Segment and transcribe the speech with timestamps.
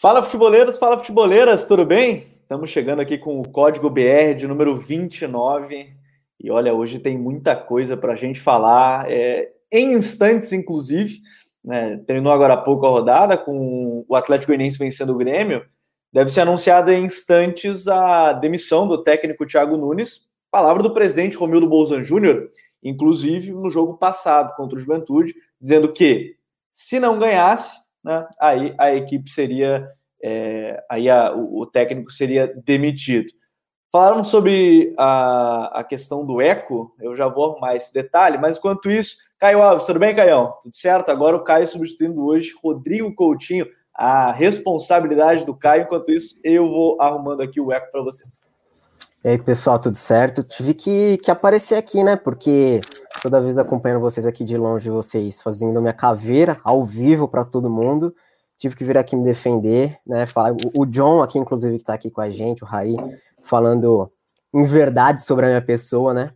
[0.00, 2.18] Fala futeboleiros, fala futeboleiras, tudo bem?
[2.18, 5.92] Estamos chegando aqui com o código BR de número 29
[6.38, 11.18] e olha, hoje tem muita coisa para a gente falar, é, em instantes, inclusive.
[11.64, 11.96] Né?
[12.06, 15.66] Terminou agora há pouco a rodada com o Atlético Goianiense vencendo o Grêmio.
[16.12, 20.28] Deve ser anunciada em instantes a demissão do técnico Thiago Nunes.
[20.48, 22.44] Palavra do presidente Romildo Bolzan Júnior,
[22.84, 26.36] inclusive no jogo passado contra o Juventude, dizendo que
[26.70, 29.86] se não ganhasse, né, aí a equipe seria,
[30.22, 33.30] é, aí a, o, o, técnico seria demitido.
[33.92, 38.90] Falaram sobre a, a questão do eco, eu já vou arrumar esse detalhe, mas enquanto
[38.90, 40.54] isso, Caio Alves, tudo bem, Caião?
[40.62, 41.10] Tudo certo?
[41.10, 47.00] Agora o Caio substituindo hoje Rodrigo Coutinho, a responsabilidade do Caio, enquanto isso eu vou
[47.00, 48.42] arrumando aqui o eco para vocês.
[49.22, 50.42] E aí, pessoal, tudo certo?
[50.42, 52.16] Tive que, que aparecer aqui, né?
[52.16, 52.80] Porque
[53.22, 57.70] toda vez acompanhando vocês aqui de longe, vocês fazendo minha caveira ao vivo para todo
[57.70, 58.14] mundo.
[58.58, 60.26] Tive que vir aqui me defender, né?
[60.26, 62.96] Falar, o, John aqui, inclusive, que está aqui com a gente, o Raí,
[63.42, 64.10] falando
[64.52, 66.32] em verdade sobre a minha pessoa, né?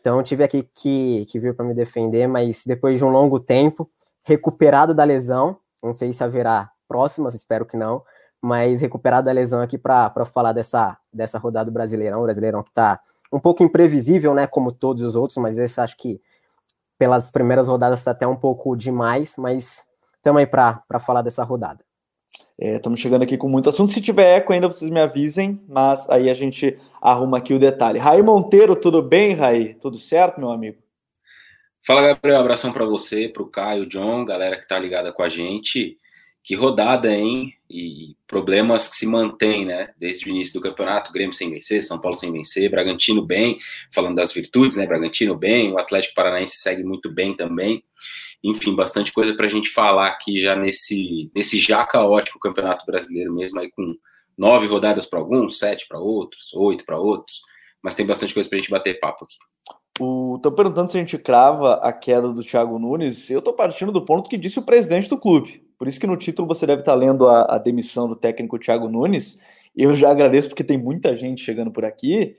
[0.00, 3.90] Então tive aqui que, que vir para me defender, mas depois de um longo tempo,
[4.22, 8.02] recuperado da lesão, não sei se haverá próximas, espero que não,
[8.40, 12.68] mas recuperado da lesão aqui para falar dessa, dessa rodada do Brasileirão, o Brasileirão que
[12.68, 13.00] está
[13.34, 16.20] um pouco imprevisível, né, como todos os outros, mas esse acho que
[16.96, 19.84] pelas primeiras rodadas está até um pouco demais, mas
[20.16, 21.84] estamos aí para falar dessa rodada.
[22.58, 23.90] Estamos é, chegando aqui com muito assunto.
[23.90, 27.98] Se tiver eco ainda, vocês me avisem, mas aí a gente arruma aqui o detalhe.
[27.98, 29.74] Raí Monteiro, tudo bem, Raí?
[29.74, 30.78] Tudo certo, meu amigo?
[31.84, 32.38] Fala, Gabriel.
[32.38, 35.96] Abração para você, para o Caio, John, galera que está ligada com a gente.
[36.44, 37.54] Que rodada, hein?
[37.70, 39.94] E problemas que se mantêm, né?
[39.98, 43.58] Desde o início do campeonato, Grêmio sem vencer, São Paulo sem vencer, Bragantino bem,
[43.90, 44.86] falando das virtudes, né?
[44.86, 47.82] Bragantino bem, o Atlético Paranaense segue muito bem também.
[48.44, 53.32] Enfim, bastante coisa para a gente falar aqui já nesse, nesse já caótico campeonato brasileiro
[53.32, 53.96] mesmo, aí com
[54.36, 57.40] nove rodadas para alguns, sete para outros, oito para outros,
[57.82, 59.34] mas tem bastante coisa para a gente bater papo aqui.
[60.36, 63.30] Estou perguntando se a gente crava a queda do Thiago Nunes.
[63.30, 65.63] Eu estou partindo do ponto que disse o presidente do clube.
[65.78, 68.88] Por isso que no título você deve estar lendo a, a demissão do técnico Thiago
[68.88, 69.40] Nunes.
[69.76, 72.34] Eu já agradeço porque tem muita gente chegando por aqui.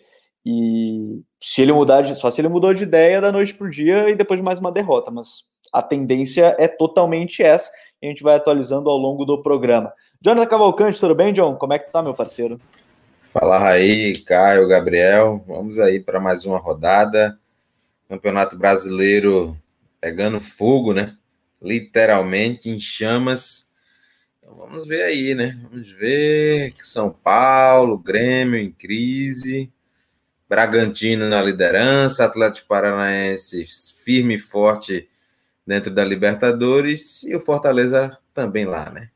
[0.46, 3.70] E se ele mudar de, só se ele mudou de ideia da noite para o
[3.70, 7.72] dia e depois de mais uma derrota, mas a tendência é totalmente essa.
[8.02, 9.92] E a gente vai atualizando ao longo do programa.
[10.22, 11.56] Jonathan Cavalcante, tudo bem, John?
[11.56, 12.60] Como é que tá, meu parceiro?
[13.34, 15.44] Fala aí, Caio, Gabriel.
[15.48, 17.38] Vamos aí para mais uma rodada.
[18.08, 19.58] Campeonato Brasileiro
[20.00, 21.18] pegando fogo, né?
[21.66, 23.70] Literalmente em chamas.
[24.40, 25.60] Então vamos ver aí, né?
[25.64, 29.72] Vamos ver que São Paulo, Grêmio em crise,
[30.48, 33.66] Bragantino na liderança, Atlético Paranaense
[34.04, 35.10] firme e forte
[35.66, 39.10] dentro da Libertadores e o Fortaleza também lá, né?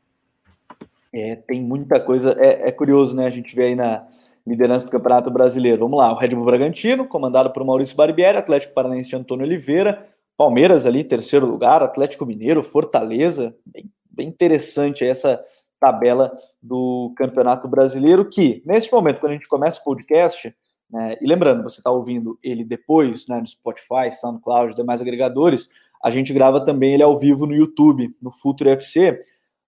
[1.12, 2.36] É, tem muita coisa.
[2.38, 3.26] É, é curioso, né?
[3.26, 4.06] A gente vê aí na,
[4.46, 5.80] liderança do Campeonato Brasileiro.
[5.80, 10.08] Vamos lá, o Red Bull Bragantino, comandado por Maurício Barbieri, Atlético Paranaense de Antônio Oliveira,
[10.40, 15.38] Palmeiras ali, terceiro lugar, Atlético Mineiro, Fortaleza, bem, bem interessante essa
[15.78, 20.56] tabela do Campeonato Brasileiro, que, nesse momento, quando a gente começa o podcast,
[20.90, 25.68] né, e lembrando, você está ouvindo ele depois, né, no Spotify, SoundCloud, demais agregadores,
[26.02, 29.20] a gente grava também ele ao vivo no YouTube, no Futuro FC,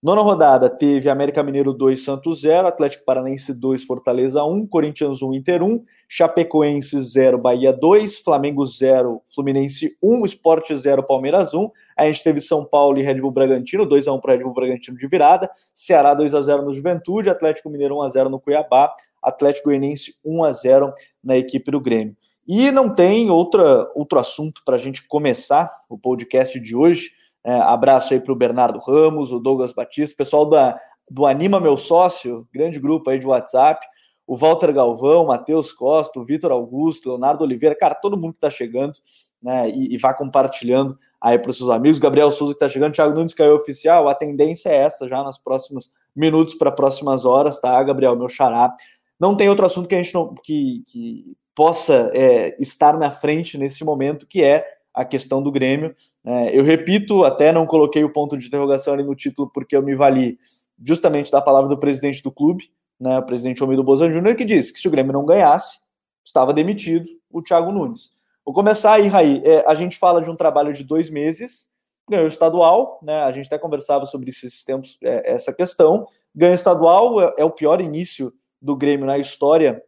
[0.03, 5.33] Nona rodada teve América Mineiro 2, Santos 0, Atlético Paranaense 2, Fortaleza 1, Corinthians 1,
[5.33, 11.71] Inter 1, Chapecoense 0, Bahia 2, Flamengo 0, Fluminense 1, Sport 0, Palmeiras 1.
[11.97, 14.53] A gente teve São Paulo e Red Bull Bragantino, 2 a 1 para Red Bull
[14.53, 18.41] Bragantino de virada, Ceará 2 a 0 no Juventude, Atlético Mineiro 1 a 0 no
[18.41, 18.93] Cuiabá,
[19.23, 20.93] Atlético Goianiense 1 a 0
[21.23, 22.17] na equipe do Grêmio.
[22.49, 27.54] E não tem outra, outro assunto para a gente começar o podcast de hoje é,
[27.54, 30.78] abraço aí para o Bernardo Ramos, o Douglas Batista, pessoal da,
[31.10, 33.84] do Anima Meu Sócio, grande grupo aí de WhatsApp,
[34.26, 38.50] o Walter Galvão, Matheus Costa, o Vitor Augusto, Leonardo Oliveira, cara, todo mundo que está
[38.50, 38.94] chegando
[39.42, 41.98] né, e, e vá compartilhando aí para os seus amigos.
[41.98, 44.09] Gabriel Souza que está chegando, Thiago Nunes caiu oficial.
[44.09, 48.16] A tendência é essa já nos próximos minutos para próximas horas, tá, Gabriel?
[48.16, 48.74] Meu xará.
[49.18, 53.59] Não tem outro assunto que a gente não que, que possa é, estar na frente
[53.59, 55.94] nesse momento, que é a questão do Grêmio.
[56.24, 59.83] É, eu repito, até não coloquei o ponto de interrogação ali no título, porque eu
[59.83, 60.39] me vali
[60.84, 64.72] justamente da palavra do presidente do clube, né, o presidente Romildo Bozan Júnior, que disse
[64.72, 65.78] que se o Grêmio não ganhasse,
[66.24, 68.12] estava demitido o Thiago Nunes.
[68.44, 69.41] Vou começar aí, Raí.
[69.44, 71.71] É, a gente fala de um trabalho de dois meses,
[72.09, 73.22] ganhou estadual, né?
[73.22, 76.06] A gente até conversava sobre esses tempos, é, essa questão.
[76.34, 79.83] Ganho estadual é, é o pior início do Grêmio na história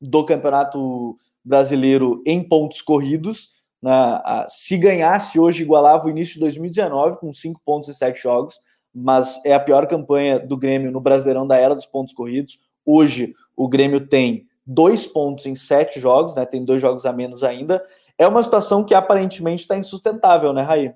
[0.00, 3.59] do Campeonato Brasileiro em pontos corridos.
[3.82, 4.20] Né?
[4.48, 8.58] Se ganhasse hoje, igualava o início de 2019, com 5 pontos e 7 jogos.
[8.94, 12.58] mas é a pior campanha do Grêmio no Brasileirão da era dos pontos corridos.
[12.84, 16.46] Hoje, o Grêmio tem dois pontos em sete jogos, né?
[16.46, 17.84] Tem dois jogos a menos ainda.
[18.16, 20.92] É uma situação que aparentemente está insustentável, né, Raí?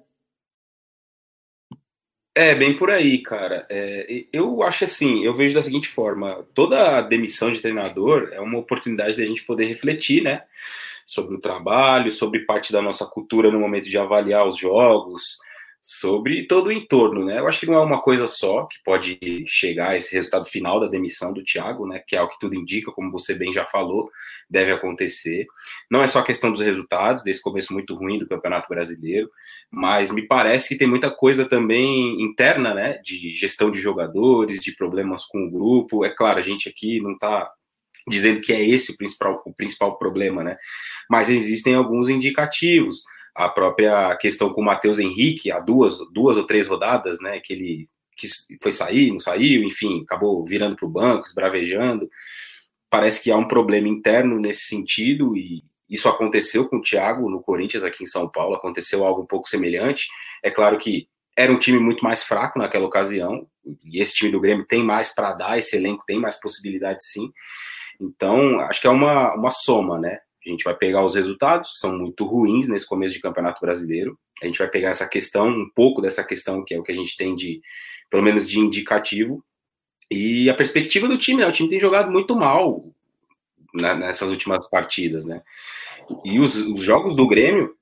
[2.36, 3.62] É, bem por aí, cara.
[3.70, 8.58] É, eu acho assim, eu vejo da seguinte forma: toda demissão de treinador é uma
[8.58, 10.42] oportunidade da gente poder refletir, né?
[11.06, 15.36] Sobre o trabalho, sobre parte da nossa cultura no momento de avaliar os jogos,
[15.86, 17.38] sobre todo o entorno, né?
[17.38, 20.80] Eu acho que não é uma coisa só que pode chegar a esse resultado final
[20.80, 22.02] da demissão do Thiago, né?
[22.08, 24.10] Que é o que tudo indica, como você bem já falou,
[24.48, 25.46] deve acontecer.
[25.90, 29.30] Não é só a questão dos resultados, desse começo muito ruim do Campeonato Brasileiro,
[29.70, 32.98] mas me parece que tem muita coisa também interna, né?
[33.04, 36.02] De gestão de jogadores, de problemas com o grupo.
[36.02, 37.52] É claro, a gente aqui não está
[38.08, 40.56] dizendo que é esse o principal, o principal problema, né?
[41.10, 43.02] Mas existem alguns indicativos
[43.34, 47.52] a própria questão com o Matheus Henrique, há duas, duas ou três rodadas, né, que
[47.52, 48.28] ele que
[48.62, 52.08] foi sair, não saiu, enfim, acabou virando para o banco, esbravejando.
[52.88, 57.42] Parece que há um problema interno nesse sentido e isso aconteceu com o Thiago no
[57.42, 60.06] Corinthians aqui em São Paulo, aconteceu algo um pouco semelhante.
[60.44, 63.48] É claro que era um time muito mais fraco naquela ocasião,
[63.84, 67.32] e esse time do Grêmio tem mais para dar, esse elenco tem mais possibilidades sim.
[68.00, 70.18] Então, acho que é uma, uma soma, né?
[70.46, 74.18] A gente vai pegar os resultados, que são muito ruins nesse começo de campeonato brasileiro.
[74.42, 76.94] A gente vai pegar essa questão, um pouco dessa questão, que é o que a
[76.94, 77.60] gente tem de,
[78.10, 79.42] pelo menos, de indicativo.
[80.10, 81.48] E a perspectiva do time, né?
[81.48, 82.84] O time tem jogado muito mal
[83.72, 85.42] nessas últimas partidas, né?
[86.24, 87.74] E os, os jogos do Grêmio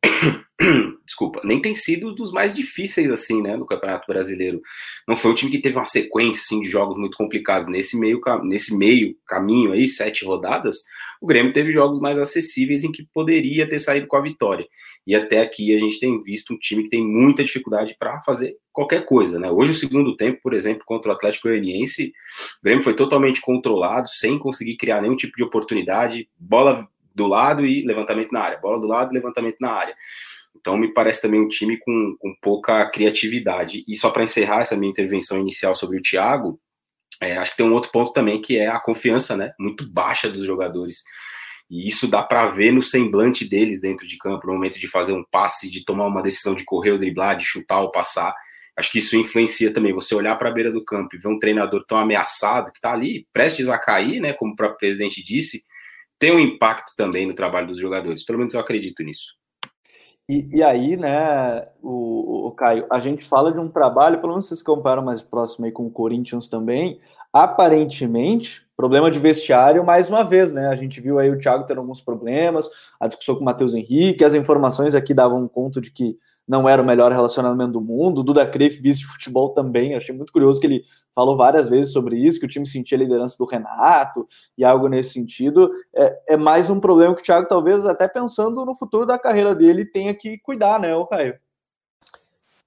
[1.04, 4.60] desculpa, nem tem sido dos mais difíceis assim, né, no Campeonato Brasileiro.
[5.06, 8.20] Não foi um time que teve uma sequência assim, de jogos muito complicados nesse meio
[8.44, 10.76] nesse meio caminho aí, sete rodadas.
[11.20, 14.66] O Grêmio teve jogos mais acessíveis em que poderia ter saído com a vitória.
[15.06, 18.56] E até aqui a gente tem visto um time que tem muita dificuldade para fazer
[18.72, 19.50] qualquer coisa, né?
[19.50, 22.12] Hoje o segundo tempo, por exemplo, contra o Atlético Goianiense,
[22.60, 27.64] o Grêmio foi totalmente controlado, sem conseguir criar nenhum tipo de oportunidade, bola do lado
[27.64, 29.94] e levantamento na área, bola do lado levantamento na área.
[30.62, 33.84] Então, me parece também um time com, com pouca criatividade.
[33.86, 36.58] E só para encerrar essa minha intervenção inicial sobre o Thiago,
[37.20, 39.52] é, acho que tem um outro ponto também que é a confiança, né?
[39.58, 41.02] Muito baixa dos jogadores.
[41.68, 45.12] E isso dá para ver no semblante deles dentro de campo, no momento de fazer
[45.12, 48.32] um passe, de tomar uma decisão de correr ou driblar, de chutar ou passar.
[48.76, 49.92] Acho que isso influencia também.
[49.92, 52.92] Você olhar para a beira do campo e ver um treinador tão ameaçado, que está
[52.92, 54.32] ali prestes a cair, né?
[54.32, 55.64] Como o próprio presidente disse,
[56.18, 58.24] tem um impacto também no trabalho dos jogadores.
[58.24, 59.41] Pelo menos eu acredito nisso.
[60.28, 64.46] E, e aí, né, o, o, Caio, a gente fala de um trabalho, pelo menos
[64.46, 67.00] vocês comparam mais próximo aí com o Corinthians também,
[67.32, 70.68] aparentemente, problema de vestiário mais uma vez, né?
[70.68, 72.68] A gente viu aí o Thiago tendo alguns problemas,
[73.00, 76.82] a discussão com o Matheus Henrique, as informações aqui davam conta de que não era
[76.82, 78.22] o melhor relacionamento do mundo.
[78.22, 79.94] Duda Creif, vice de futebol também.
[79.94, 80.84] Achei muito curioso que ele
[81.14, 84.88] falou várias vezes sobre isso, que o time sentia a liderança do Renato e algo
[84.88, 85.70] nesse sentido.
[85.94, 89.54] É, é mais um problema que o Thiago, talvez, até pensando no futuro da carreira
[89.54, 91.34] dele, tenha que cuidar, né, o Caio?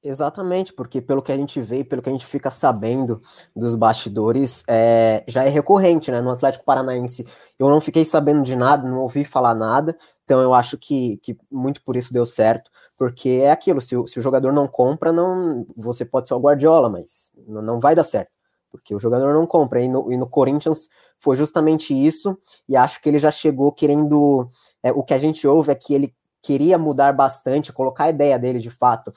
[0.07, 3.19] Exatamente, porque pelo que a gente vê, pelo que a gente fica sabendo
[3.55, 6.21] dos bastidores, é, já é recorrente, né?
[6.21, 7.27] No Atlético Paranaense,
[7.57, 11.37] eu não fiquei sabendo de nada, não ouvi falar nada, então eu acho que, que
[11.49, 15.13] muito por isso deu certo, porque é aquilo, se o, se o jogador não compra,
[15.13, 18.31] não, você pode ser o Guardiola, mas não, não vai dar certo,
[18.71, 20.89] porque o jogador não compra, e no, e no Corinthians
[21.19, 24.49] foi justamente isso, e acho que ele já chegou querendo,
[24.81, 28.37] é, o que a gente ouve é que ele queria mudar bastante, colocar a ideia
[28.39, 29.11] dele de fato,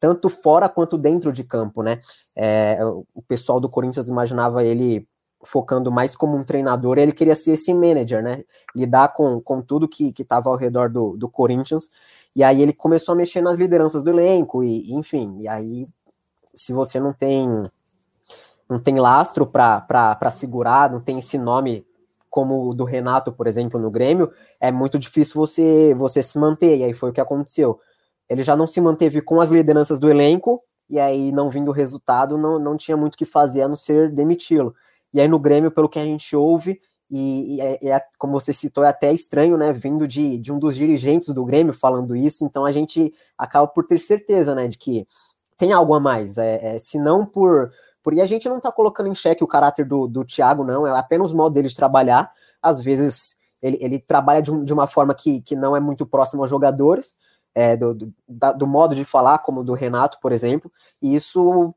[0.00, 2.00] tanto fora quanto dentro de campo, né?
[2.36, 2.78] É,
[3.14, 5.08] o pessoal do Corinthians imaginava ele
[5.44, 8.44] focando mais como um treinador, ele queria ser esse manager, né?
[8.74, 11.90] Lidar com, com tudo que estava ao redor do, do Corinthians.
[12.34, 15.86] E aí ele começou a mexer nas lideranças do elenco, e enfim, e aí
[16.54, 17.48] se você não tem
[18.68, 21.86] não tem lastro para segurar, não tem esse nome
[22.30, 26.78] como o do Renato, por exemplo, no Grêmio, é muito difícil você você se manter.
[26.78, 27.78] E aí foi o que aconteceu
[28.28, 31.72] ele já não se manteve com as lideranças do elenco, e aí não vindo o
[31.72, 34.74] resultado, não, não tinha muito o que fazer a não ser demiti-lo.
[35.14, 36.80] E aí no Grêmio, pelo que a gente ouve,
[37.10, 40.58] e, e é, é, como você citou, é até estranho, né, vindo de, de um
[40.58, 44.76] dos dirigentes do Grêmio falando isso, então a gente acaba por ter certeza, né, de
[44.76, 45.06] que
[45.56, 47.70] tem algo a mais, é, é se não por,
[48.02, 48.12] por...
[48.12, 50.98] E a gente não tá colocando em xeque o caráter do, do Thiago, não, é
[50.98, 54.88] apenas o modo dele de trabalhar, às vezes ele, ele trabalha de, um, de uma
[54.88, 57.14] forma que, que não é muito próxima aos jogadores,
[57.54, 58.12] é, do, do,
[58.58, 61.72] do, modo de falar, como do Renato, por exemplo, e isso,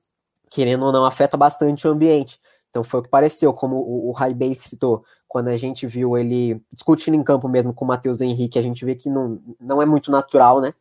[0.50, 2.40] querendo ou não, afeta bastante o ambiente.
[2.78, 6.62] Então foi o que pareceu, como o, o Bay citou, quando a gente viu ele
[6.72, 9.86] discutindo em campo mesmo com o Matheus Henrique, a gente vê que não, não é
[9.86, 10.76] muito natural, né?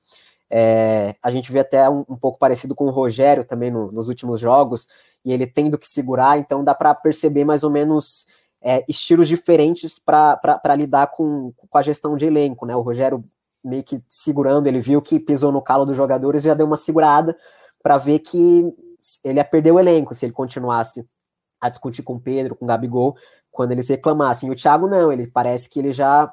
[0.50, 4.08] É, a gente vê até um, um, pouco parecido com o Rogério também no, nos
[4.10, 4.86] últimos jogos,
[5.24, 8.26] e ele tendo que segurar, então dá para perceber mais ou menos
[8.60, 12.76] é, estilos diferentes para lidar com, com a gestão de elenco, né?
[12.76, 13.24] O Rogério
[13.64, 17.34] meio que segurando, ele viu que pisou no calo dos jogadores, já deu uma segurada
[17.82, 18.70] para ver que
[19.24, 21.06] ele ia perder o elenco se ele continuasse
[21.66, 23.16] a discutir com o Pedro, com o Gabigol,
[23.50, 24.50] quando eles reclamassem.
[24.50, 26.32] O Thiago não, ele parece que ele já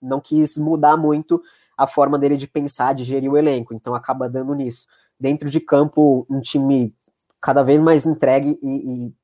[0.00, 1.42] não quis mudar muito
[1.76, 4.86] a forma dele de pensar, de gerir o elenco, então acaba dando nisso.
[5.18, 6.94] Dentro de campo, um time
[7.40, 9.14] cada vez mais entregue e, e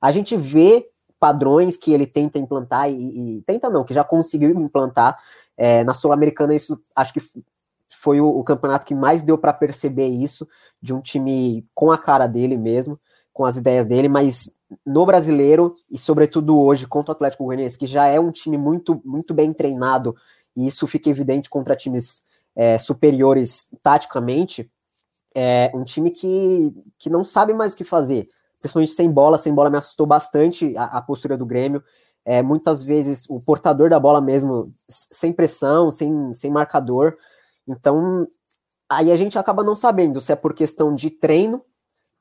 [0.00, 4.50] a gente vê padrões que ele tenta implantar e, e tenta não, que já conseguiu
[4.50, 5.18] implantar
[5.56, 7.20] é, na Sul-Americana isso acho que
[7.88, 10.46] foi o, o campeonato que mais deu para perceber isso
[10.80, 13.00] de um time com a cara dele mesmo,
[13.32, 14.50] com as ideias dele, mas
[14.84, 19.00] no brasileiro e sobretudo hoje contra o Atlético Goianiense, que já é um time muito
[19.04, 20.14] muito bem treinado
[20.56, 22.22] e isso fica evidente contra times
[22.54, 24.70] é, superiores taticamente,
[25.34, 28.28] é um time que, que não sabe mais o que fazer,
[28.60, 29.36] principalmente sem bola.
[29.36, 31.82] Sem bola me assustou bastante a, a postura do Grêmio.
[32.24, 37.16] É, muitas vezes o portador da bola mesmo, sem pressão, sem, sem marcador.
[37.66, 38.28] Então,
[38.88, 41.62] aí a gente acaba não sabendo se é por questão de treino,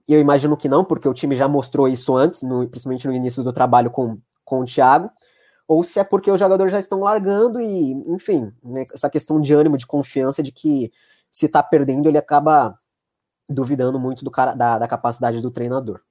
[0.08, 3.14] e eu imagino que não, porque o time já mostrou isso antes, no, principalmente no
[3.14, 5.10] início do trabalho com, com o Thiago,
[5.68, 9.54] ou se é porque os jogadores já estão largando e, enfim, né, essa questão de
[9.54, 10.92] ânimo, de confiança de que
[11.32, 12.78] se tá perdendo, ele acaba
[13.50, 16.02] duvidando muito do cara, da, da capacidade do treinador.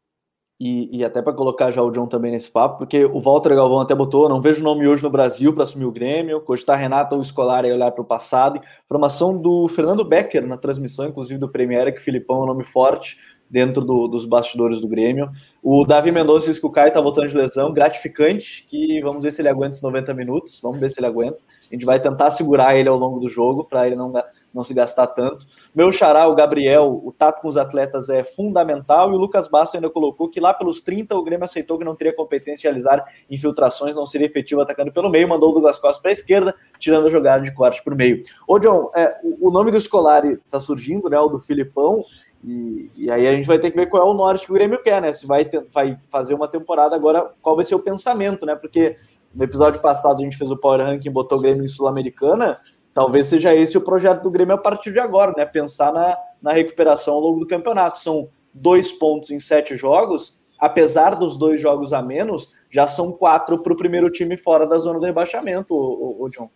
[0.64, 3.80] E, e, até para colocar já o John também nesse papo, porque o Walter Galvão
[3.80, 7.20] até botou, não vejo nome hoje no Brasil para assumir o Grêmio, cogitar Renato ou
[7.20, 8.60] Escolar e olhar para o passado.
[8.86, 13.18] Formação do Fernando Becker na transmissão, inclusive do Premier, que Filipão é um nome forte
[13.52, 15.30] dentro do, dos bastidores do Grêmio.
[15.62, 19.30] O Davi Mendonça disse que o Caio está voltando de lesão, gratificante, que vamos ver
[19.30, 21.36] se ele aguenta esses 90 minutos, vamos ver se ele aguenta.
[21.70, 24.10] A gente vai tentar segurar ele ao longo do jogo, para ele não,
[24.52, 25.46] não se gastar tanto.
[25.74, 29.76] Meu xará, o Gabriel, o tato com os atletas é fundamental, e o Lucas Basso
[29.76, 33.04] ainda colocou que lá pelos 30 o Grêmio aceitou que não teria competência em realizar
[33.30, 37.06] infiltrações, não seria efetivo atacando pelo meio, mandou o Douglas Costa para a esquerda, tirando
[37.06, 38.22] a jogada de corte o meio.
[38.48, 42.04] Ô John, é, o, nome do Scolari está surgindo, né, o do Filipão,
[42.44, 44.54] e, e, aí a gente vai ter que ver qual é o norte que o
[44.54, 45.12] Grêmio quer, né?
[45.12, 48.56] Se vai, ter, vai fazer uma temporada agora, qual vai ser o pensamento, né?
[48.56, 48.96] Porque
[49.32, 52.58] no episódio passado a gente fez o Power Ranking botou o Grêmio em Sul-Americana.
[52.92, 55.46] Talvez seja esse o projeto do Grêmio a partir de agora, né?
[55.46, 58.00] Pensar na, na recuperação ao longo do campeonato.
[58.00, 63.62] São dois pontos em sete jogos, apesar dos dois jogos a menos, já são quatro
[63.62, 66.50] para o primeiro time fora da zona do rebaixamento, o, o, o John.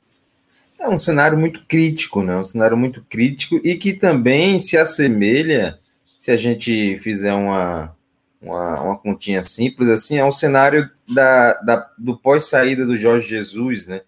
[0.78, 2.36] É um cenário muito crítico, né?
[2.36, 5.78] Um cenário muito crítico e que também se assemelha,
[6.18, 7.96] se a gente fizer uma,
[8.40, 13.86] uma, uma continha simples, assim, é um cenário da, da do pós-saída do Jorge Jesus,
[13.86, 14.02] né?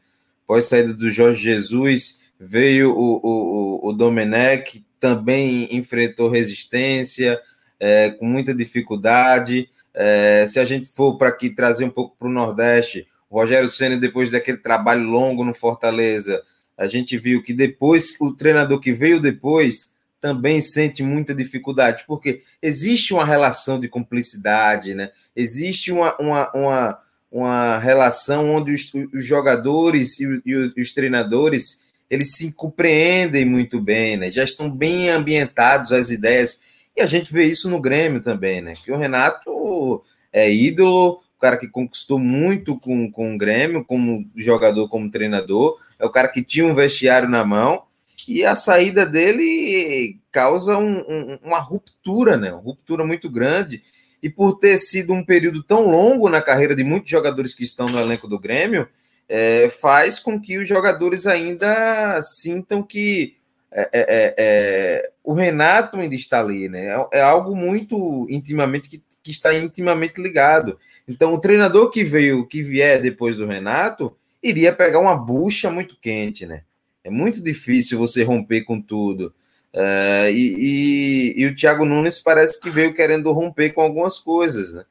[0.46, 7.40] Pós-saída do Jorge Jesus, veio o, o, o Domenech, também enfrentou resistência,
[7.78, 9.68] é, com muita dificuldade.
[9.94, 13.68] É, se a gente for para aqui trazer um pouco para o Nordeste, o Rogério
[13.68, 16.42] Senna, depois daquele trabalho longo no Fortaleza,
[16.78, 22.42] a gente viu que depois, o treinador que veio depois também sente muita dificuldade, porque
[22.62, 25.10] existe uma relação de cumplicidade, né?
[25.34, 26.98] Existe uma, uma, uma,
[27.30, 33.80] uma relação onde os, os jogadores e, os, e, os, treinadores eles se compreendem muito
[33.80, 34.30] bem, né?
[34.30, 36.60] Já estão bem ambientados as ideias.
[36.96, 38.74] E a gente vê isso no Grêmio também, né?
[38.84, 44.28] Que o Renato é ídolo, o cara que conquistou muito com, com o Grêmio, como
[44.34, 47.82] jogador, como treinador, é o cara que tinha um vestiário na mão,
[48.26, 52.52] e a saída dele causa um, um, uma ruptura, né?
[52.52, 53.82] Uma ruptura muito grande.
[54.22, 57.86] E por ter sido um período tão longo na carreira de muitos jogadores que estão
[57.86, 58.86] no elenco do Grêmio,
[59.28, 63.36] é, faz com que os jogadores ainda sintam que
[63.72, 66.86] é, é, é, é o Renato ainda está ali, né?
[66.86, 70.78] É, é algo muito intimamente que que está intimamente ligado.
[71.06, 75.96] Então, o treinador que veio, que vier depois do Renato, iria pegar uma bucha muito
[76.00, 76.62] quente, né?
[77.04, 79.34] É muito difícil você romper com tudo.
[79.72, 84.72] Uh, e, e, e, o Thiago Nunes parece que veio querendo romper com algumas coisas,
[84.72, 84.84] né?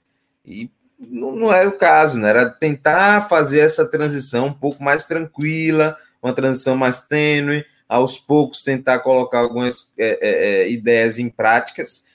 [0.46, 2.30] E não, não era o caso, né?
[2.30, 8.64] Era tentar fazer essa transição um pouco mais tranquila, uma transição mais tênue, aos poucos
[8.64, 12.08] tentar colocar algumas é, é, ideias em práticas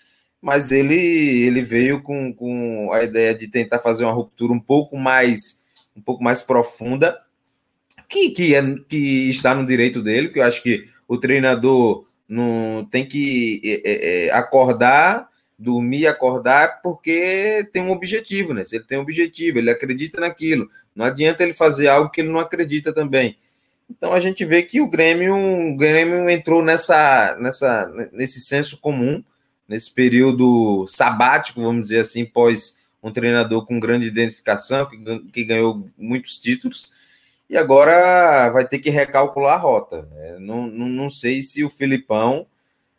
[0.42, 4.96] mas ele, ele veio com, com a ideia de tentar fazer uma ruptura um pouco
[4.96, 5.61] mais
[5.96, 7.18] um pouco mais profunda,
[8.08, 12.84] que, que, é, que está no direito dele, que eu acho que o treinador não
[12.90, 18.64] tem que é, é, é acordar, dormir, acordar, porque tem um objetivo, né?
[18.64, 20.68] Se ele tem um objetivo, ele acredita naquilo.
[20.94, 23.36] Não adianta ele fazer algo que ele não acredita também.
[23.88, 29.22] Então a gente vê que o Grêmio, o Grêmio entrou nessa, nessa, nesse senso comum
[29.72, 34.96] nesse período sabático, vamos dizer assim, pós um treinador com grande identificação, que,
[35.32, 36.92] que ganhou muitos títulos,
[37.50, 40.08] e agora vai ter que recalcular a rota.
[40.16, 42.46] É, não, não, não sei se o Filipão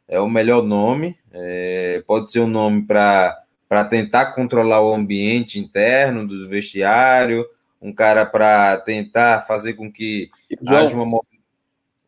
[0.08, 3.46] é o melhor nome, é, pode ser um nome para
[3.90, 7.48] tentar controlar o ambiente interno do vestiário,
[7.82, 10.30] um cara para tentar fazer com que
[10.62, 11.20] John, haja uma.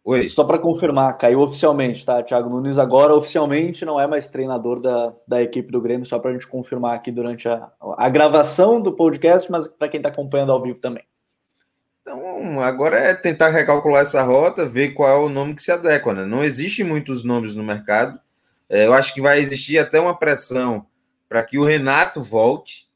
[0.08, 0.22] Oi.
[0.30, 2.22] Só para confirmar, caiu oficialmente, tá?
[2.22, 6.30] Thiago Nunes agora oficialmente não é mais treinador da, da equipe do Grêmio, só para
[6.30, 10.52] a gente confirmar aqui durante a, a gravação do podcast, mas para quem está acompanhando
[10.52, 11.04] ao vivo também.
[12.02, 16.14] Então, agora é tentar recalcular essa rota, ver qual é o nome que se adequa.
[16.14, 16.24] Né?
[16.24, 18.20] Não existe muitos nomes no mercado.
[18.70, 20.86] É, eu acho que vai existir até uma pressão
[21.28, 22.88] para que o Renato volte.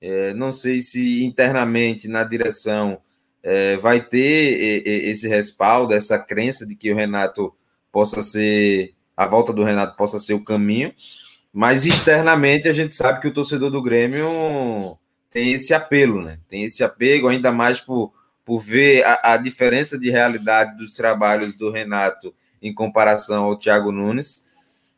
[0.00, 2.98] É, não sei se internamente na direção
[3.48, 7.54] é, vai ter esse respaldo, essa crença de que o Renato
[7.92, 10.92] possa ser, a volta do Renato possa ser o caminho.
[11.54, 14.98] Mas externamente a gente sabe que o torcedor do Grêmio
[15.30, 16.40] tem esse apelo, né?
[16.48, 18.12] Tem esse apego, ainda mais por
[18.44, 23.90] por ver a, a, diferença de realidade dos trabalhos do Renato em comparação ao Thiago
[23.90, 24.46] Nunes.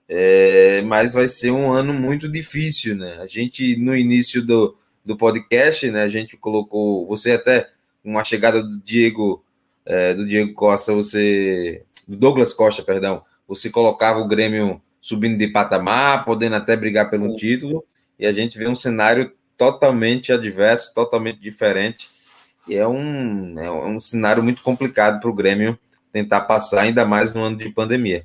[0.06, 3.18] É, mas vai ser um ano muito difícil, né?
[3.22, 7.70] A gente, no início do, do podcast, né, a gente colocou, você até,
[8.08, 9.44] com a chegada do Diego,
[9.84, 15.46] é, do Diego Costa, você, do Douglas Costa, perdão, você colocava o Grêmio subindo de
[15.48, 17.84] patamar, podendo até brigar pelo título,
[18.18, 22.08] e a gente vê um cenário totalmente adverso, totalmente diferente,
[22.66, 25.78] e é um, é um cenário muito complicado para o Grêmio
[26.10, 28.24] tentar passar, ainda mais no ano de pandemia.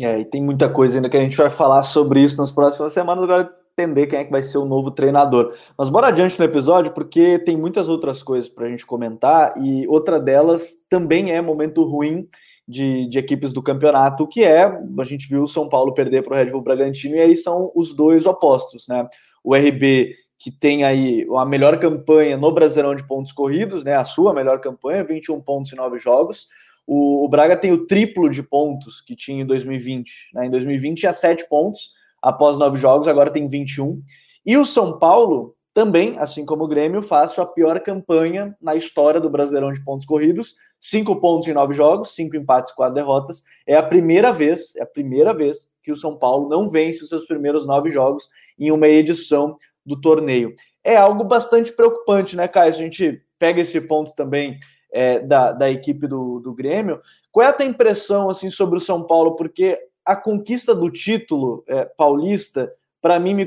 [0.00, 2.92] É, e tem muita coisa ainda que a gente vai falar sobre isso nas próximas
[2.92, 3.52] semanas, agora
[3.82, 5.54] entender quem é que vai ser o novo treinador.
[5.76, 9.86] Mas bora adiante no episódio, porque tem muitas outras coisas para a gente comentar, e
[9.88, 12.28] outra delas também é momento ruim
[12.66, 16.34] de, de, equipes do campeonato, que é, a gente viu o São Paulo perder para
[16.34, 19.08] o Red Bull Bragantino, e aí são os dois opostos, né?
[19.42, 23.94] O RB que tem aí a melhor campanha no Brasileirão de pontos corridos, né?
[23.94, 26.48] A sua melhor campanha, 21 pontos em 9 jogos.
[26.86, 30.30] O, Braga tem o triplo de pontos que tinha em 2020.
[30.34, 30.46] Né?
[30.46, 34.02] Em 2020 tinha 7 pontos após 9 jogos, agora tem 21.
[34.44, 39.20] E o São Paulo também, assim como o Grêmio, faz sua pior campanha na história
[39.20, 40.54] do Brasileirão de pontos corridos.
[40.80, 43.42] 5 pontos em 9 jogos, 5 empates, 4 derrotas.
[43.66, 47.08] É a primeira vez, é a primeira vez que o São Paulo não vence os
[47.08, 48.28] seus primeiros 9 jogos
[48.58, 50.54] em uma edição do torneio.
[50.82, 52.70] É algo bastante preocupante, né, Caio?
[52.70, 54.58] A gente pega esse ponto também
[54.92, 57.00] é, da, da equipe do, do Grêmio.
[57.30, 59.36] Qual é a tua impressão assim, sobre o São Paulo?
[59.36, 63.46] Porque a conquista do título é, paulista, para mim, me,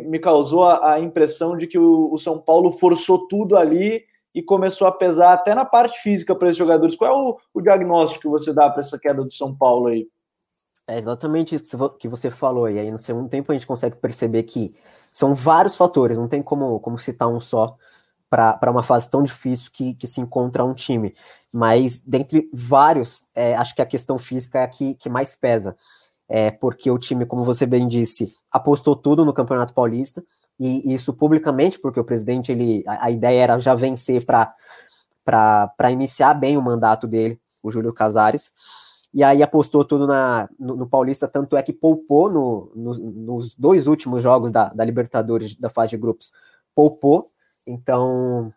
[0.00, 4.42] me, causou a, a impressão de que o, o, São Paulo forçou tudo ali e
[4.42, 6.96] começou a pesar até na parte física para esses jogadores.
[6.96, 10.08] Qual é o, o diagnóstico que você dá para essa queda do São Paulo aí?
[10.86, 12.68] É exatamente isso que você falou.
[12.68, 14.74] E aí, no segundo tempo, a gente consegue perceber que
[15.12, 17.76] são vários fatores, não tem como, como citar um só
[18.58, 21.14] para uma fase tão difícil que, que se encontra um time.
[21.52, 25.76] Mas, dentre vários, é, acho que a questão física é a que, que mais pesa.
[26.28, 30.24] É, porque o time, como você bem disse, apostou tudo no Campeonato Paulista,
[30.58, 35.90] e, e isso publicamente, porque o presidente, ele, a, a ideia era já vencer para
[35.90, 38.52] iniciar bem o mandato dele, o Júlio Casares
[39.14, 43.54] e aí apostou tudo na, no, no Paulista, tanto é que poupou no, no, nos
[43.54, 46.32] dois últimos jogos da, da Libertadores da fase de grupos,
[46.74, 47.30] poupou,
[47.66, 48.52] então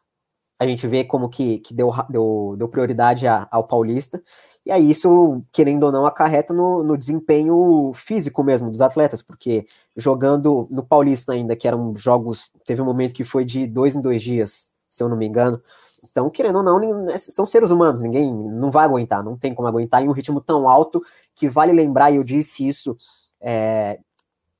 [0.59, 4.21] a gente vê como que, que deu, deu, deu prioridade a, ao Paulista,
[4.65, 9.65] e aí isso, querendo ou não, acarreta no, no desempenho físico mesmo dos atletas, porque
[9.95, 14.01] jogando no Paulista ainda, que eram jogos, teve um momento que foi de dois em
[14.01, 15.61] dois dias, se eu não me engano,
[16.03, 19.67] então, querendo ou não, né, são seres humanos, ninguém não vai aguentar, não tem como
[19.67, 21.01] aguentar em um ritmo tão alto
[21.35, 22.95] que vale lembrar, e eu disse isso
[23.39, 23.99] é,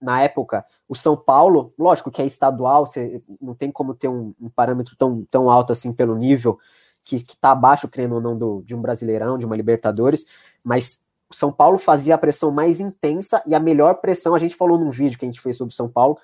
[0.02, 4.34] na época, o São Paulo, lógico que é estadual, você não tem como ter um,
[4.40, 6.58] um parâmetro tão, tão alto assim pelo nível
[7.04, 10.26] que está abaixo, querendo ou não, do, de um Brasileirão, de uma Libertadores,
[10.64, 14.56] mas o São Paulo fazia a pressão mais intensa e a melhor pressão, a gente
[14.56, 16.18] falou num vídeo que a gente fez sobre o São Paulo,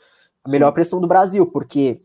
[0.44, 2.02] a melhor pressão do Brasil, porque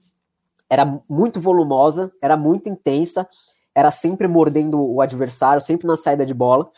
[0.70, 3.28] era muito volumosa, era muito intensa,
[3.74, 6.70] era sempre mordendo o adversário, sempre na saída de bola.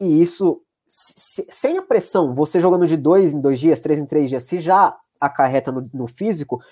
[0.00, 4.06] E isso, se, sem a pressão, você jogando de dois em dois dias, três em
[4.06, 6.62] três dias, se já acarreta no, no físico,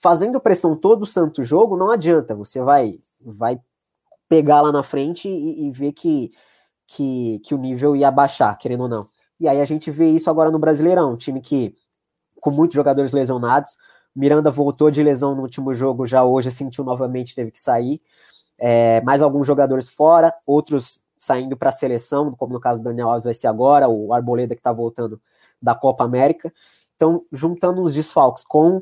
[0.00, 2.34] fazendo pressão todo o santo jogo, não adianta.
[2.34, 3.60] Você vai, vai
[4.28, 6.32] pegar lá na frente e, e ver que,
[6.86, 9.08] que, que o nível ia baixar, querendo ou não.
[9.40, 11.74] E aí a gente vê isso agora no Brasileirão, um time que,
[12.40, 13.76] com muitos jogadores lesionados,
[14.14, 18.00] Miranda voltou de lesão no último jogo, já hoje sentiu novamente, teve que sair.
[18.58, 23.08] É, mais alguns jogadores fora, outros saindo para a seleção, como no caso do Daniel
[23.08, 25.20] Alves vai ser agora, o Arboleda que está voltando
[25.60, 26.52] da Copa América.
[26.94, 28.80] Então, juntando os desfalques com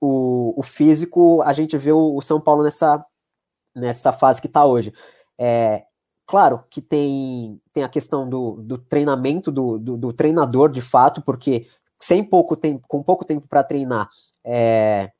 [0.00, 3.04] o, o físico, a gente vê o, o, São Paulo nessa,
[3.74, 4.92] nessa fase que está hoje.
[5.38, 5.84] É,
[6.26, 11.22] claro que tem, tem a questão do, do treinamento do, do, do treinador, de fato,
[11.22, 11.68] porque
[12.00, 14.08] sem pouco tempo, com pouco tempo para treinar,
[14.44, 15.12] é,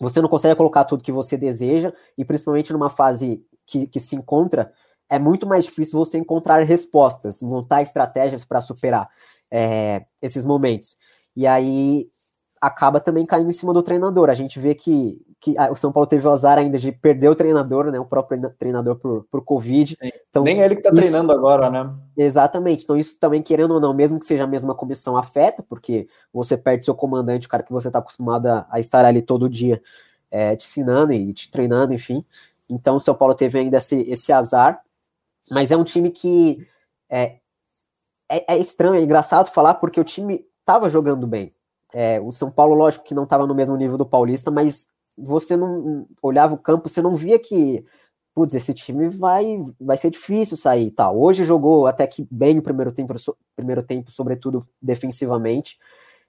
[0.00, 4.16] você não consegue colocar tudo que você deseja, e principalmente numa fase que, que se
[4.16, 4.72] encontra,
[5.08, 9.08] é muito mais difícil você encontrar respostas, montar estratégias para superar
[9.50, 10.96] é, esses momentos.
[11.36, 12.08] E aí
[12.60, 14.28] acaba também caindo em cima do treinador.
[14.28, 17.34] A gente vê que, que o São Paulo teve o azar ainda de perder o
[17.34, 17.98] treinador, né?
[17.98, 19.96] O próprio treinador por, por Covid.
[20.28, 21.90] Então, Nem ele que está treinando agora, né?
[22.16, 22.84] Exatamente.
[22.84, 26.56] Então, isso também, querendo ou não, mesmo que seja a mesma comissão, afeta, porque você
[26.56, 29.80] perde seu comandante, o cara que você está acostumado a, a, estar ali todo dia
[30.30, 32.24] é, te ensinando e te treinando, enfim.
[32.68, 34.82] Então, o São Paulo teve ainda esse, esse azar,
[35.50, 36.66] mas é um time que
[37.08, 37.38] é,
[38.30, 41.52] é, é estranho, é engraçado falar, porque o time estava jogando bem
[41.92, 45.56] é, o São Paulo, lógico que não estava no mesmo nível do Paulista, mas você
[45.56, 47.84] não olhava o campo, você não via que,
[48.34, 51.18] putz, esse time vai, vai ser difícil sair tal.
[51.18, 53.14] Hoje jogou até que bem o primeiro tempo,
[53.56, 55.78] primeiro tempo sobretudo defensivamente.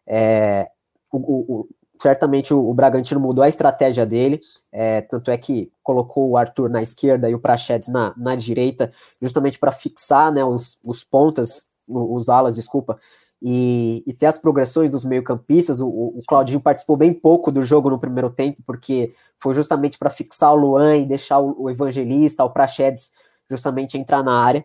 [0.08, 0.70] É,
[1.12, 1.70] o, o,
[2.02, 4.40] certamente o, o, Bragantino mudou a estratégia dele,
[4.72, 8.92] é, tanto é que colocou o Arthur na esquerda e o Prachedes na, na direita,
[9.22, 13.00] justamente para fixar né, os, os pontas, os alas, desculpa,
[13.42, 15.82] e, e ter as progressões dos meio-campistas.
[15.82, 20.10] O, o, Claudinho participou bem pouco do jogo no primeiro tempo, porque foi justamente para
[20.10, 23.12] fixar o Luan e deixar o, o Evangelista, o Prachedes,
[23.50, 24.64] justamente entrar na área.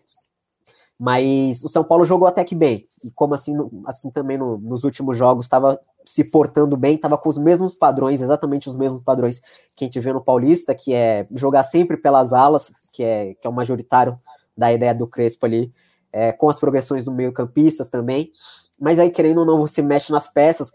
[0.97, 3.53] Mas o São Paulo jogou até que bem, e como assim,
[3.85, 8.21] assim também no, nos últimos jogos estava se portando bem, estava com os mesmos padrões,
[8.21, 9.41] exatamente os mesmos padrões
[9.75, 13.47] que a gente vê no Paulista, que é jogar sempre pelas alas, que é, que
[13.47, 14.19] é o majoritário
[14.55, 15.73] da ideia do Crespo ali,
[16.11, 18.31] é, com as progressões do meio campistas também,
[18.79, 20.71] mas aí, querendo ou não, você mexe nas peças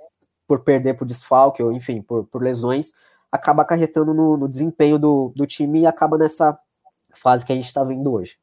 [0.46, 2.92] por perder por desfalque, ou enfim, por, por lesões,
[3.30, 6.58] acaba acarretando no, no desempenho do, do time e acaba nessa
[7.14, 8.36] fase que a gente está vendo hoje.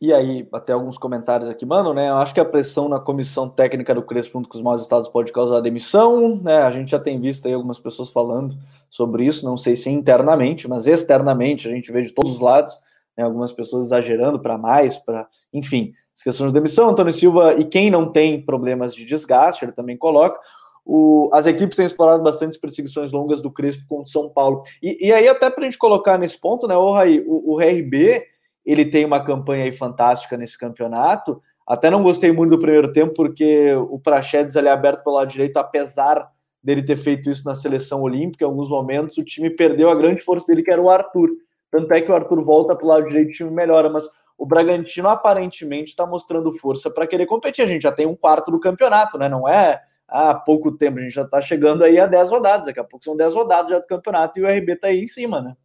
[0.00, 2.08] E aí, até alguns comentários aqui, mano, né?
[2.08, 5.08] Eu acho que a pressão na comissão técnica do Crespo junto com os maus estados
[5.08, 6.58] pode causar demissão, né?
[6.58, 8.56] A gente já tem visto aí algumas pessoas falando
[8.88, 12.72] sobre isso, não sei se internamente, mas externamente a gente vê de todos os lados,
[13.16, 13.24] né?
[13.24, 17.90] Algumas pessoas exagerando para mais, para, enfim, as questões de demissão, Antônio Silva e quem
[17.90, 20.38] não tem problemas de desgaste, ele também coloca.
[20.84, 24.62] O, as equipes têm explorado bastante perseguições longas do Crespo contra o São Paulo.
[24.82, 27.60] E, e aí, até para a gente colocar nesse ponto, né, o, Raí, o, o
[27.60, 28.24] RB
[28.70, 31.42] ele tem uma campanha aí fantástica nesse campeonato.
[31.66, 35.56] Até não gostei muito do primeiro tempo, porque o Prachedes ali aberto pelo lado direito,
[35.56, 36.30] apesar
[36.62, 40.20] dele ter feito isso na seleção olímpica, em alguns momentos o time perdeu a grande
[40.20, 41.30] força dele, que era o Arthur.
[41.70, 44.44] Tanto é que o Arthur volta para o lado direito, o time melhora, mas o
[44.44, 47.62] Bragantino aparentemente está mostrando força para querer competir.
[47.62, 49.30] A gente já tem um quarto do campeonato, né?
[49.30, 52.80] Não é há pouco tempo, a gente já está chegando aí a 10 rodadas, daqui
[52.80, 55.40] a pouco são 10 rodadas já do campeonato e o RB está aí em cima,
[55.40, 55.56] né?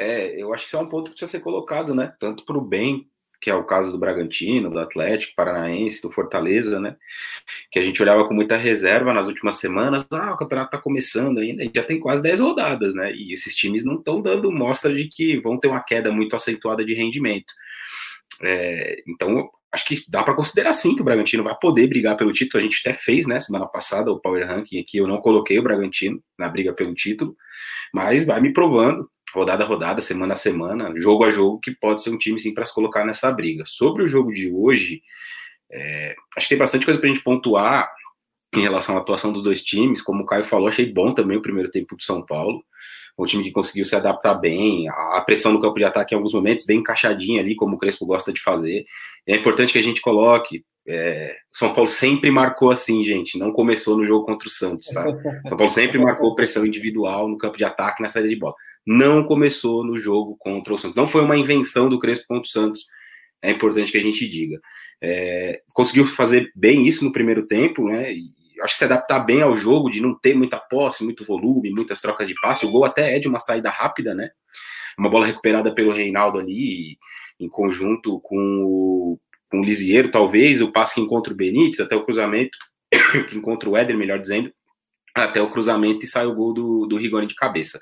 [0.00, 2.14] É, eu acho que isso é um ponto que precisa ser colocado, né?
[2.18, 3.06] Tanto para o bem
[3.40, 6.96] que é o caso do Bragantino, do Atlético Paranaense, do Fortaleza, né?
[7.70, 10.06] Que a gente olhava com muita reserva nas últimas semanas.
[10.12, 13.12] Ah, o campeonato está começando ainda, já tem quase 10 rodadas, né?
[13.14, 16.84] E esses times não estão dando mostra de que vão ter uma queda muito acentuada
[16.84, 17.52] de rendimento.
[18.42, 22.32] É, então, acho que dá para considerar sim que o Bragantino vai poder brigar pelo
[22.32, 22.60] título.
[22.60, 24.98] A gente até fez, né, semana passada, o Power Ranking aqui.
[24.98, 27.34] Eu não coloquei o Bragantino na briga pelo título,
[27.94, 32.02] mas vai me provando rodada a rodada, semana a semana, jogo a jogo, que pode
[32.02, 33.64] ser um time sim para se colocar nessa briga.
[33.66, 35.02] Sobre o jogo de hoje,
[35.70, 37.88] é, acho que tem bastante coisa para a gente pontuar
[38.54, 40.02] em relação à atuação dos dois times.
[40.02, 42.62] Como o Caio falou, achei bom também o primeiro tempo do São Paulo.
[43.18, 46.32] Um time que conseguiu se adaptar bem, a pressão no campo de ataque em alguns
[46.32, 48.86] momentos bem encaixadinha ali, como o Crespo gosta de fazer.
[49.26, 50.64] é importante que a gente coloque.
[50.88, 53.38] É, São Paulo sempre marcou assim, gente.
[53.38, 55.04] Não começou no jogo contra o Santos, tá?
[55.46, 58.54] São Paulo sempre marcou pressão individual no campo de ataque na saída de bola
[58.86, 60.96] não começou no jogo contra o Santos.
[60.96, 62.86] Não foi uma invenção do Crespo contra o Santos,
[63.42, 64.60] é importante que a gente diga.
[65.02, 68.12] É, conseguiu fazer bem isso no primeiro tempo, né?
[68.12, 68.30] E
[68.62, 72.00] acho que se adaptar bem ao jogo, de não ter muita posse, muito volume, muitas
[72.00, 72.66] trocas de passe.
[72.66, 74.30] O gol até é de uma saída rápida, né?
[74.98, 76.98] Uma bola recuperada pelo Reinaldo ali,
[77.38, 81.96] em conjunto com o, com o Lisieiro, talvez, o passe que encontra o Benítez, até
[81.96, 82.58] o cruzamento,
[83.30, 84.52] que encontra o Éder, melhor dizendo,
[85.14, 87.80] até o cruzamento e sai o gol do, do Rigoni de cabeça.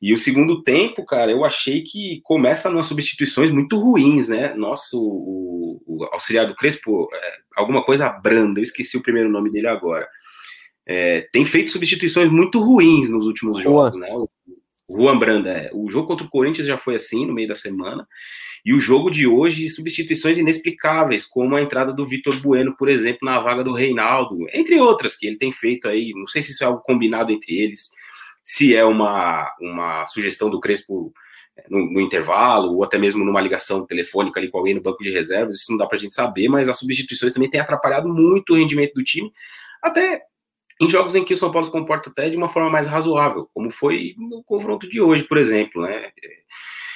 [0.00, 4.54] E o segundo tempo, cara, eu achei que começa nas substituições muito ruins, né?
[4.54, 9.50] Nosso o, o auxiliar do Crespo, é, alguma coisa branda, eu esqueci o primeiro nome
[9.50, 10.08] dele agora.
[10.86, 14.08] É, tem feito substituições muito ruins nos últimos jogos, né?
[14.90, 15.70] Juan Branda, é.
[15.74, 18.06] O jogo contra o Corinthians já foi assim, no meio da semana.
[18.64, 23.20] E o jogo de hoje, substituições inexplicáveis, como a entrada do Vitor Bueno, por exemplo,
[23.22, 26.12] na vaga do Reinaldo, entre outras que ele tem feito aí.
[26.14, 27.90] Não sei se isso é algo combinado entre eles,
[28.48, 31.12] se é uma, uma sugestão do Crespo
[31.54, 35.02] é, no, no, intervalo, ou até mesmo numa ligação telefônica ali com alguém no banco
[35.02, 38.54] de reservas, isso não dá pra gente saber, mas as substituições também têm atrapalhado muito
[38.54, 39.30] o rendimento do time,
[39.82, 40.22] até
[40.80, 43.50] em jogos em que o São Paulo se comporta até de uma forma mais razoável,
[43.52, 46.10] como foi no confronto de hoje, por exemplo, né?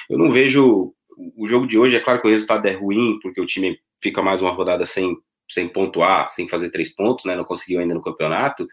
[0.09, 0.91] Eu não vejo
[1.37, 4.23] o jogo de hoje, é claro que o resultado é ruim, porque o time fica
[4.23, 5.15] mais uma rodada sem,
[5.47, 7.35] sem pontuar, sem fazer três pontos, né?
[7.35, 8.67] Não conseguiu ainda no campeonato,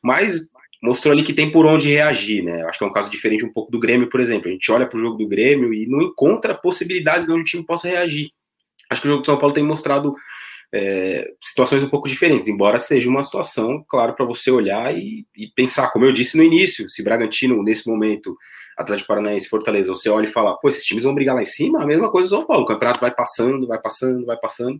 [0.00, 0.48] mas
[0.82, 2.62] mostrou ali que tem por onde reagir, né?
[2.62, 4.48] Acho que é um caso diferente um pouco do Grêmio, por exemplo.
[4.48, 7.44] A gente olha para o jogo do Grêmio e não encontra possibilidades de onde o
[7.44, 8.30] time possa reagir.
[8.88, 10.14] Acho que o jogo do São Paulo tem mostrado
[10.72, 15.48] é, situações um pouco diferentes, embora seja uma situação, claro, para você olhar e, e,
[15.54, 18.36] pensar, como eu disse no início, se Bragantino, nesse momento,
[18.80, 21.82] Atlético Paranaense, Fortaleza, você olha e fala, pô, esses times vão brigar lá em cima,
[21.82, 24.78] a mesma coisa do São Paulo, o campeonato vai passando, vai passando, vai passando,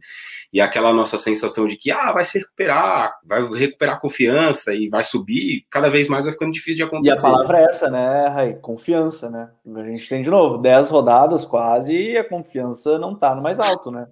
[0.52, 4.88] e aquela nossa sensação de que, ah, vai se recuperar, vai recuperar a confiança e
[4.88, 7.14] vai subir, cada vez mais vai ficando difícil de acontecer.
[7.14, 8.54] E a palavra é essa, né, Rai?
[8.54, 9.50] Confiança, né?
[9.76, 13.60] A gente tem, de novo, 10 rodadas quase e a confiança não tá no mais
[13.60, 14.06] alto, né?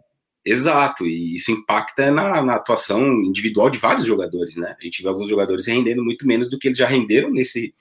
[0.44, 4.76] Exato, e isso impacta na, na, atuação individual de vários jogadores, né?
[4.80, 7.74] A gente vê alguns jogadores rendendo muito menos do que eles já renderam nesse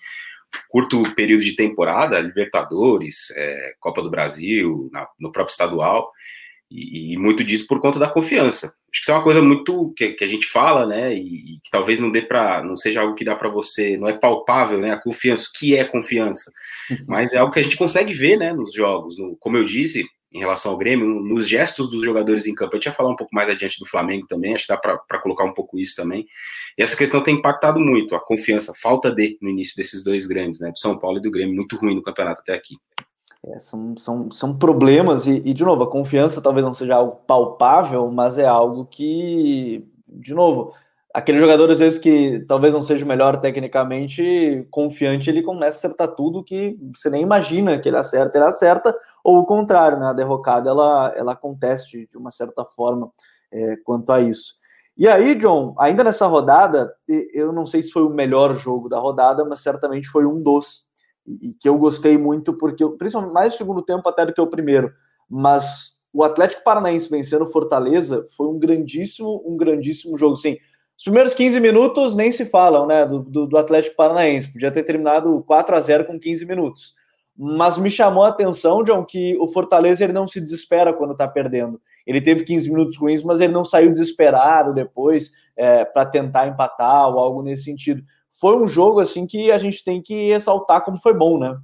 [0.69, 6.11] curto período de temporada, Libertadores, é, Copa do Brasil, na, no próprio estadual,
[6.69, 8.67] e, e, muito disso por conta da confiança.
[8.67, 11.13] Acho que isso é uma coisa muito que, que a gente fala, né?
[11.13, 14.07] E, e que talvez não dê para, não seja algo que dá para você, não
[14.07, 14.91] é palpável, né?
[14.91, 16.51] A confiança, o que é confiança?
[16.91, 16.97] Uhum.
[17.07, 18.51] Mas é algo que a gente consegue ver, né?
[18.51, 22.53] Nos jogos, no, como eu disse, em relação ao Grêmio, nos gestos dos jogadores em
[22.53, 22.75] campo.
[22.75, 25.19] A gente ia falar um pouco mais adiante do Flamengo também, acho que dá para
[25.19, 26.25] colocar um pouco isso também.
[26.77, 30.59] E essa questão tem impactado muito, a confiança, falta de no início desses dois grandes,
[30.59, 32.75] né, do São Paulo e do Grêmio, muito ruim no campeonato até aqui.
[33.45, 37.17] É, são, são, são problemas, e, e, de novo, a confiança talvez não seja algo
[37.27, 40.73] palpável, mas é algo que, de novo,
[41.17, 45.79] aquele jogador, às vezes, que talvez não seja o melhor tecnicamente, confiante, ele começa a
[45.79, 50.05] acertar tudo que você nem imagina que ele acerta, ele acerta, ou o contrário, né?
[50.05, 53.11] A derrocada, ela, ela acontece de, uma certa forma
[53.51, 54.57] é, quanto a isso.
[54.95, 56.93] E aí, John, ainda nessa rodada,
[57.33, 60.85] eu não sei se foi o melhor jogo da rodada, mas certamente foi um dos,
[61.25, 64.45] e que eu gostei muito, porque, principalmente mais o segundo tempo até do que o
[64.45, 64.93] primeiro,
[65.27, 70.57] mas o Atlético Paranaense vencendo Fortaleza foi um grandíssimo, um grandíssimo jogo, sim,
[70.97, 74.51] os primeiros 15 minutos nem se falam, né, do, do, do Atlético Paranaense.
[74.51, 76.95] Podia ter terminado 4 a 0 com 15 minutos.
[77.37, 81.27] Mas me chamou a atenção, John, que o Fortaleza ele não se desespera quando está
[81.27, 81.79] perdendo.
[82.05, 87.09] Ele teve 15 minutos ruins, mas ele não saiu desesperado depois é, para tentar empatar
[87.09, 88.01] ou algo nesse sentido.
[88.41, 91.55] Foi um jogo assim que a gente tem que ressaltar como foi bom, né?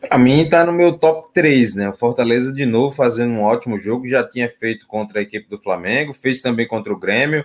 [0.00, 1.90] Para mim está no meu top 3, né?
[1.90, 5.60] O Fortaleza de novo fazendo um ótimo jogo, já tinha feito contra a equipe do
[5.60, 7.44] Flamengo, fez também contra o Grêmio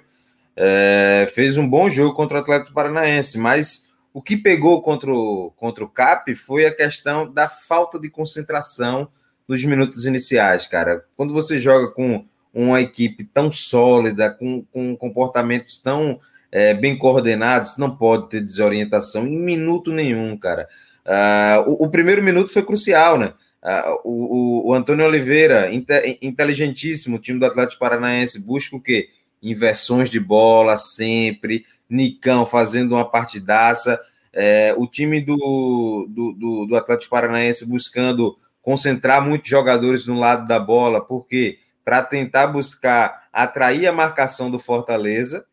[0.64, 5.52] é, fez um bom jogo contra o Atlético Paranaense, mas o que pegou contra o,
[5.58, 9.08] contra o CAP foi a questão da falta de concentração
[9.48, 11.04] nos minutos iniciais, cara.
[11.18, 16.20] Quando você joga com uma equipe tão sólida, com, com comportamentos tão
[16.52, 20.68] é, bem coordenados, não pode ter desorientação em minuto nenhum, cara.
[21.04, 23.34] Uh, o, o, primeiro minuto foi crucial, né?
[23.64, 29.10] Uh, o, o, Antônio Oliveira, inte, inteligentíssimo, o time do Atlético Paranaense, busca o quê?
[29.42, 34.00] Inversões de bola sempre, Nicão fazendo uma partidaça,
[34.34, 40.48] é, o time do, do, do, do, Atlético Paranaense buscando concentrar muitos jogadores no lado
[40.48, 45.46] da bola, porque para tentar buscar atrair a marcação do Fortaleza,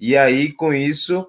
[0.00, 1.28] e aí com isso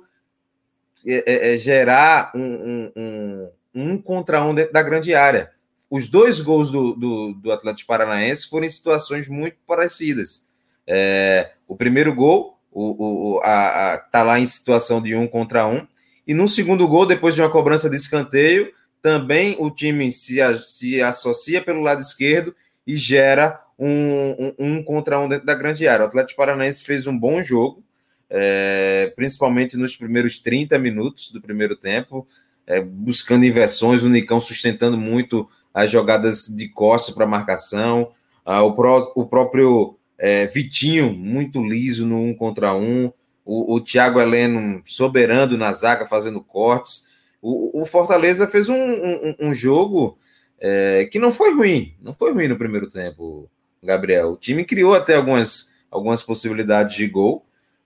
[1.05, 5.51] é, é, é gerar um, um, um, um, contra um dentro da grande área.
[5.89, 10.44] Os dois gols do, do, do Atlético Paranaense foram em situações muito parecidas.
[10.87, 15.67] É, o primeiro gol, o, o, a, a, tá lá em situação de um contra
[15.67, 15.87] um.
[16.27, 18.71] E no segundo gol, depois de uma cobrança de escanteio,
[19.01, 25.19] também o time se, se associa pelo lado esquerdo e gera um, um, um, contra
[25.19, 26.05] um dentro da grande área.
[26.05, 27.83] O Atlético Paranaense fez um bom jogo,
[28.29, 32.27] é, principalmente nos primeiros 30 minutos do primeiro tempo,
[32.65, 38.11] é, buscando inversões, o Nicão sustentando muito as jogadas de costas para marcação,
[38.45, 43.11] ah, o, pró, o próprio é, Vitinho, muito liso no um contra um.
[43.43, 47.05] O, o Thiago Heleno soberano na zaga, fazendo cortes.
[47.41, 50.17] O, o Fortaleza fez um, um, um jogo
[50.59, 51.95] é, que não foi ruim.
[52.01, 53.49] Não foi ruim no primeiro tempo,
[53.83, 54.31] Gabriel.
[54.31, 57.45] O time criou até algumas, algumas possibilidades de gol,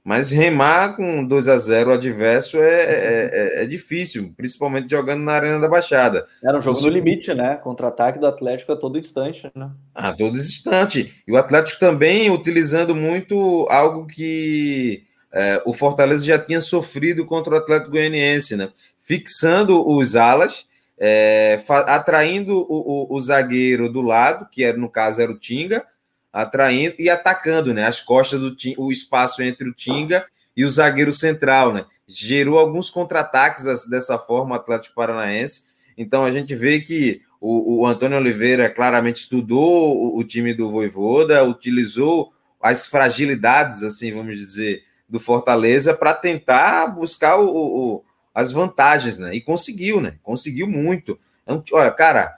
[0.10, 5.22] Mas remar com 2 a 0 o adverso é, é, é, é, difícil, principalmente jogando
[5.22, 6.26] na Arena da Baixada.
[6.44, 7.58] Era um jogo no limite, né?
[7.58, 9.70] Contra-ataque do Atlético a todo instante, né?
[9.94, 11.14] A todo instante.
[11.28, 17.54] E o Atlético também utilizando muito algo que é, o Fortaleza já tinha sofrido contra
[17.54, 18.72] o Atlético Goianiense, né?
[19.00, 20.66] Fixando os alas,
[20.98, 25.86] é, atraindo o, o, o zagueiro do lado, que era, no caso era o Tinga,
[26.32, 27.86] atraindo e atacando, né?
[27.86, 31.86] As costas do o espaço entre o Tinga e o zagueiro central, né?
[32.08, 35.64] Gerou alguns contra-ataques dessa forma o Atlético Paranaense.
[35.98, 40.70] Então a gente vê que o, o Antônio Oliveira claramente estudou o, o, time do
[40.70, 49.18] Voivoda, utilizou as fragilidades, assim, vamos dizer, do Fortaleza para tentar buscar o, as vantagens,
[49.18, 49.34] né?
[49.34, 50.16] E conseguiu, né?
[50.24, 51.20] Conseguiu muito.
[51.44, 52.38] Então, olha, cara,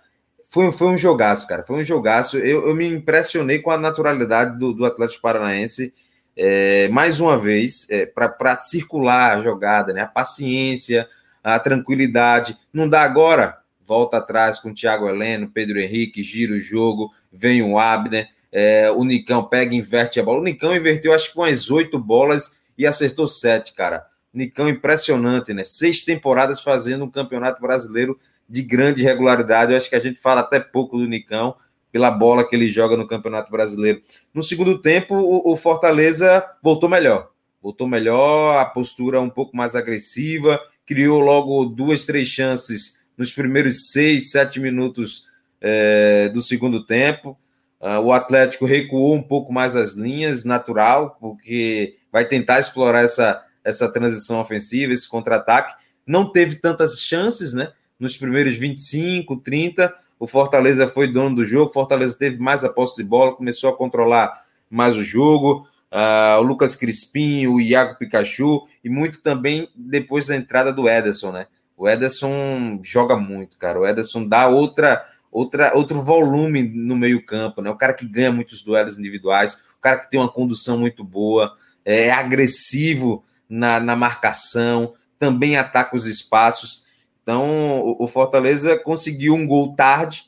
[0.52, 1.64] foi, foi um jogaço, cara.
[1.64, 2.38] Foi um jogaço.
[2.38, 5.94] Eu, eu me impressionei com a naturalidade do, do Atlético Paranaense.
[6.36, 10.02] É, mais uma vez, é, para circular a jogada, né?
[10.02, 11.08] A paciência,
[11.42, 12.58] a tranquilidade.
[12.74, 17.62] Não dá agora, volta atrás com o Thiago Heleno, Pedro Henrique, gira o jogo, vem
[17.64, 20.42] o Abner, é, o Nicão pega e inverte a bola.
[20.42, 24.06] O Nicão inverteu, acho que umas oito bolas e acertou sete, cara.
[24.34, 25.64] Nicão impressionante, né?
[25.64, 28.20] Seis temporadas fazendo um campeonato brasileiro
[28.52, 29.72] de grande regularidade.
[29.72, 31.56] Eu acho que a gente fala até pouco do Nicão
[31.92, 34.02] pela bola que ele joga no Campeonato Brasileiro.
[34.34, 37.32] No segundo tempo, o, Fortaleza voltou melhor.
[37.62, 43.92] Voltou melhor, a postura um pouco mais agressiva, criou logo duas, três chances nos primeiros
[43.92, 45.26] seis, sete minutos
[45.62, 47.38] é, do segundo tempo.
[47.80, 53.44] Uh, o Atlético recuou um pouco mais as linhas, natural, porque vai tentar explorar essa,
[53.64, 55.74] essa transição ofensiva, esse contra-ataque.
[56.06, 57.72] Não teve tantas chances, né?
[58.02, 59.94] Nos primeiros 25, 30.
[60.20, 63.70] O Fortaleza foi dono do jogo, o Fortaleza teve mais a posse de bola, começou
[63.70, 65.68] a controlar mais o jogo.
[65.92, 71.32] Uh, o Lucas Crispim, o Iago Pikachu, e muito também depois da entrada do Ederson,
[71.32, 71.48] né?
[71.78, 73.80] O Ederson joga muito, cara.
[73.80, 77.70] O Ederson dá outra, outra, outro volume no meio-campo, né?
[77.70, 81.56] O cara que ganha muitos duelos individuais, o cara que tem uma condução muito boa,
[81.84, 86.86] é agressivo na, na marcação, também ataca os espaços.
[87.23, 90.25] Então, o Fortaleza conseguiu um gol tarde,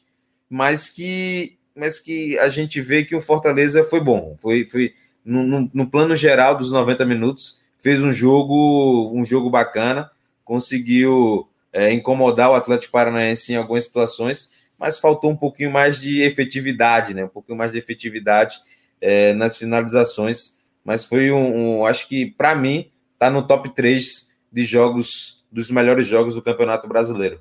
[0.49, 4.35] mas que, mas que a gente vê que o Fortaleza foi bom.
[4.39, 4.93] Foi, foi
[5.25, 10.11] no, no, no plano geral dos 90 minutos, fez um jogo, um jogo bacana,
[10.45, 16.21] conseguiu é, incomodar o Atlético Paranaense em algumas situações, mas faltou um pouquinho mais de
[16.21, 17.25] efetividade, né?
[17.25, 18.59] Um pouquinho mais de efetividade
[19.01, 20.57] é, nas finalizações.
[20.83, 25.69] Mas foi um, um acho que para mim está no top 3 de jogos dos
[25.69, 27.39] melhores jogos do Campeonato Brasileiro.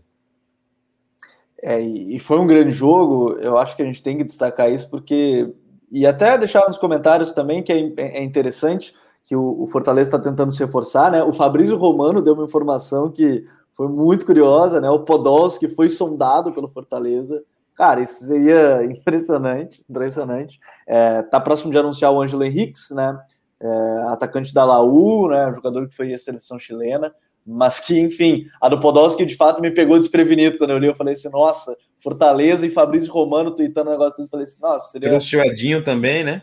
[1.62, 4.90] É, e foi um grande jogo, eu acho que a gente tem que destacar isso,
[4.90, 5.52] porque.
[5.90, 8.94] E até deixar nos comentários também que é, é interessante
[9.24, 11.22] que o, o Fortaleza está tentando se reforçar, né?
[11.22, 13.44] O Fabrício Romano deu uma informação que
[13.74, 14.90] foi muito curiosa, né?
[14.90, 17.42] O Podolski foi sondado pelo Fortaleza.
[17.74, 20.58] Cara, isso seria impressionante, impressionante.
[20.86, 23.18] É, tá próximo de anunciar o Ângelo Henriques, né?
[23.60, 25.52] É, atacante da Laú, né?
[25.54, 27.14] Jogador que foi a seleção chilena
[27.46, 30.86] mas que, enfim, a do Podolski de fato me pegou desprevenido quando eu li.
[30.86, 34.30] Eu falei assim, nossa, Fortaleza e Fabrício Romano tweetando um negócio desse.
[34.30, 35.08] falei assim, nossa, seria.
[35.08, 36.42] Trouxe o Edinho também, né?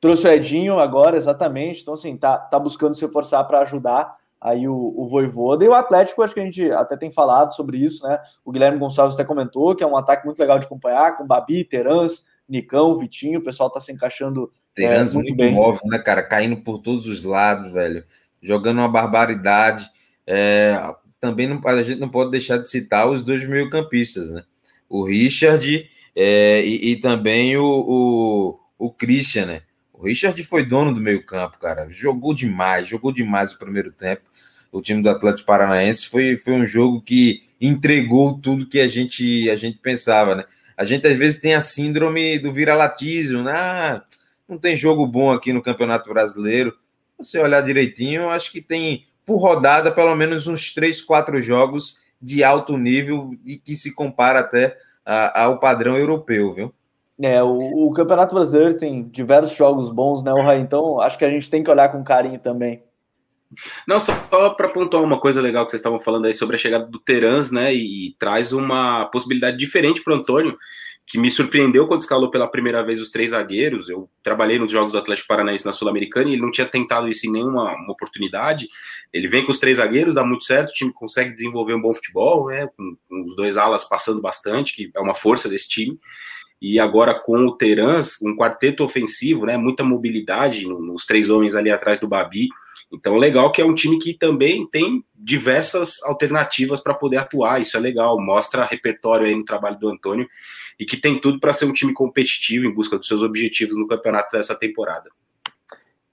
[0.00, 1.80] Trouxe o Edinho agora, exatamente.
[1.82, 5.64] Então, assim, tá, tá buscando se reforçar para ajudar aí o, o Voivoda.
[5.64, 8.20] E o Atlético, acho que a gente até tem falado sobre isso, né?
[8.44, 11.64] O Guilherme Gonçalves até comentou que é um ataque muito legal de acompanhar, com Babi,
[11.64, 13.40] Terans, Nicão, Vitinho.
[13.40, 14.50] O pessoal tá se encaixando.
[14.74, 15.54] Terans é, muito, muito bem.
[15.54, 16.22] móvel, né, cara?
[16.22, 18.04] Caindo por todos os lados, velho.
[18.42, 19.90] Jogando uma barbaridade
[20.26, 20.78] é,
[21.20, 24.42] também não, a gente não pode deixar de citar os dois meio-campistas, né?
[24.88, 29.62] O Richard é, e, e, também o, o, o Christian, né?
[29.92, 31.88] O Richard foi dono do meio-campo, cara.
[31.88, 34.22] Jogou demais, jogou demais o primeiro tempo.
[34.70, 39.48] O time do Atlético Paranaense foi, foi um jogo que entregou tudo que a gente,
[39.48, 40.44] a gente pensava, né?
[40.76, 43.52] A gente às vezes tem a síndrome do viralatismo, né?
[43.52, 44.02] Ah,
[44.48, 46.76] não tem jogo bom aqui no Campeonato Brasileiro.
[47.16, 52.42] Você olhar direitinho, acho que tem por rodada, pelo menos uns três, quatro jogos de
[52.42, 56.74] alto nível e que se compara até a, ao padrão europeu, viu?
[57.20, 60.58] É, o, o, Campeonato Brasileiro tem diversos jogos bons, né, Rai?
[60.58, 62.82] Então acho que a gente tem que olhar com carinho também.
[63.86, 66.58] Não, só, só para pontuar uma coisa legal que vocês estavam falando aí sobre a
[66.58, 67.72] chegada do Terans, né?
[67.72, 70.58] E, e traz uma possibilidade diferente para o Antônio,
[71.06, 73.88] que me surpreendeu quando escalou pela primeira vez os três zagueiros.
[73.88, 77.26] Eu trabalhei nos jogos do Atlético Paranaense na Sul-Americana e ele não tinha tentado isso
[77.26, 78.68] em nenhuma oportunidade.
[79.12, 81.92] Ele vem com os três zagueiros, dá muito certo, o time consegue desenvolver um bom
[81.92, 82.66] futebol, né?
[82.74, 85.98] Com, com os dois alas passando bastante, que é uma força desse time.
[86.60, 91.70] e agora com o Terans, um quarteto ofensivo, né, muita mobilidade nos três homens ali
[91.70, 92.48] atrás do Babi.
[92.90, 97.60] Então, legal que é um time que também tem diversas alternativas para poder atuar.
[97.60, 100.26] Isso é legal, mostra repertório aí no trabalho do Antônio
[100.78, 103.86] e que tem tudo para ser um time competitivo em busca dos seus objetivos no
[103.86, 105.10] campeonato dessa temporada.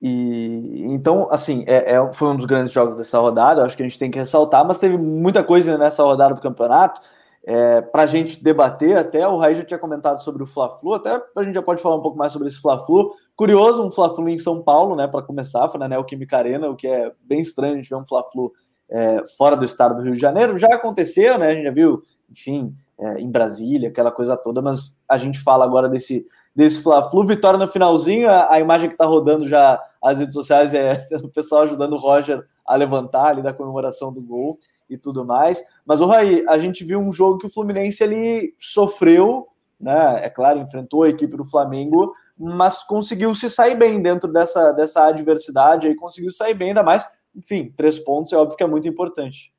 [0.01, 3.87] E então, assim, é, é, foi um dos grandes jogos dessa rodada, acho que a
[3.87, 7.01] gente tem que ressaltar, mas teve muita coisa nessa rodada do campeonato
[7.43, 8.97] é, para a gente debater.
[8.97, 11.97] Até o Raí já tinha comentado sobre o Fla-Flu, até a gente já pode falar
[11.97, 13.13] um pouco mais sobre esse Fla-Flu.
[13.35, 16.87] Curioso, um Fla-Flu em São Paulo, né, para começar, foi na Neoquímica Arena, o que
[16.87, 18.51] é bem estranho a gente ver um Fla-Flu
[18.89, 20.57] é, fora do estado do Rio de Janeiro.
[20.57, 25.01] Já aconteceu, né, a gente já viu, enfim, é, em Brasília, aquela coisa toda, mas
[25.09, 26.25] a gente fala agora desse
[26.55, 30.73] desse Fla-Flu, vitória no finalzinho, a, a imagem que está rodando já as redes sociais
[30.73, 35.25] é o pessoal ajudando o Roger a levantar ali da comemoração do gol e tudo
[35.25, 35.63] mais.
[35.85, 39.47] Mas o Raí, a gente viu um jogo que o Fluminense ele sofreu,
[39.79, 40.25] né?
[40.25, 45.05] É claro, enfrentou a equipe do Flamengo, mas conseguiu se sair bem dentro dessa, dessa
[45.05, 48.87] adversidade aí, conseguiu sair bem, ainda mais, enfim, três pontos é óbvio que é muito
[48.87, 49.53] importante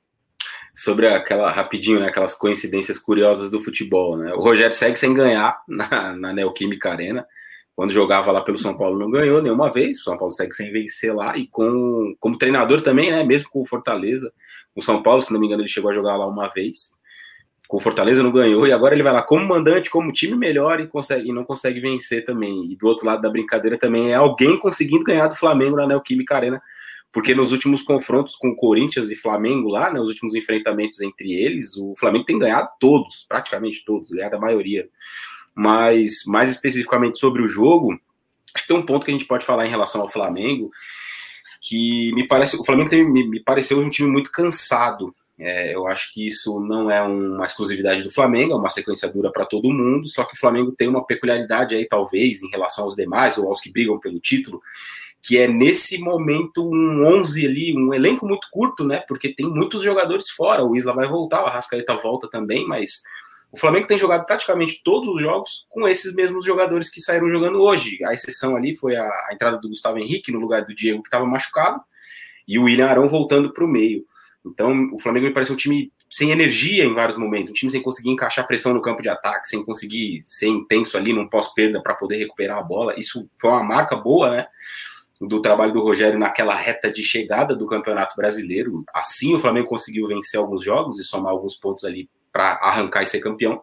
[0.75, 4.33] sobre aquela rapidinho, né, aquelas coincidências curiosas do futebol, né?
[4.35, 7.27] O Rogério segue sem ganhar na, na Neoquímica Arena.
[7.75, 10.01] Quando jogava lá pelo São Paulo não ganhou nenhuma vez.
[10.01, 13.61] O São Paulo segue sem vencer lá e com como treinador também, né, mesmo com
[13.61, 14.33] o Fortaleza.
[14.75, 16.99] O São Paulo, se não me engano, ele chegou a jogar lá uma vez.
[17.69, 20.81] Com o Fortaleza não ganhou e agora ele vai lá como mandante, como time melhor
[20.81, 22.71] e consegue e não consegue vencer também.
[22.71, 26.37] E do outro lado da brincadeira também é alguém conseguindo ganhar do Flamengo na Neoquímica
[26.37, 26.63] Arena
[27.13, 31.77] porque nos últimos confrontos com Corinthians e Flamengo lá, né, os últimos enfrentamentos entre eles,
[31.77, 34.89] o Flamengo tem ganhado todos, praticamente todos, ganhado a maioria.
[35.55, 37.93] Mas mais especificamente sobre o jogo,
[38.55, 40.71] acho que tem um ponto que a gente pode falar em relação ao Flamengo,
[41.61, 45.15] que me parece, o Flamengo tem, me, me pareceu um time muito cansado.
[45.39, 49.31] É, eu acho que isso não é uma exclusividade do Flamengo, é uma sequência dura
[49.31, 52.97] para todo mundo, só que o Flamengo tem uma peculiaridade aí, talvez, em relação aos
[52.97, 54.63] demais, ou aos que brigam pelo título,
[55.23, 59.05] que é nesse momento um 11 ali, um elenco muito curto, né?
[59.07, 60.65] Porque tem muitos jogadores fora.
[60.65, 63.03] O Isla vai voltar, o Arrascaeta volta também, mas
[63.53, 67.63] o Flamengo tem jogado praticamente todos os jogos com esses mesmos jogadores que saíram jogando
[67.63, 68.03] hoje.
[68.05, 71.09] A exceção ali foi a, a entrada do Gustavo Henrique no lugar do Diego, que
[71.09, 71.81] estava machucado,
[72.49, 74.05] e o William Arão voltando para o meio.
[74.45, 77.81] Então, o Flamengo me parece um time sem energia em vários momentos, um time sem
[77.81, 81.95] conseguir encaixar pressão no campo de ataque, sem conseguir ser intenso ali num pós-perda para
[81.95, 82.99] poder recuperar a bola.
[82.99, 84.47] Isso foi uma marca boa, né?
[85.27, 88.85] Do trabalho do Rogério naquela reta de chegada do Campeonato Brasileiro.
[88.93, 93.07] Assim, o Flamengo conseguiu vencer alguns jogos e somar alguns pontos ali para arrancar e
[93.07, 93.63] ser campeão.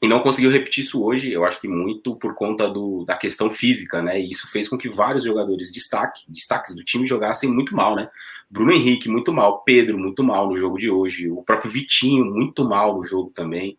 [0.00, 3.50] E não conseguiu repetir isso hoje, eu acho que muito por conta do, da questão
[3.50, 4.20] física, né?
[4.20, 8.08] E isso fez com que vários jogadores destaque, destaques do time jogassem muito mal, né?
[8.48, 9.62] Bruno Henrique, muito mal.
[9.64, 11.28] Pedro, muito mal no jogo de hoje.
[11.28, 13.76] O próprio Vitinho, muito mal no jogo também.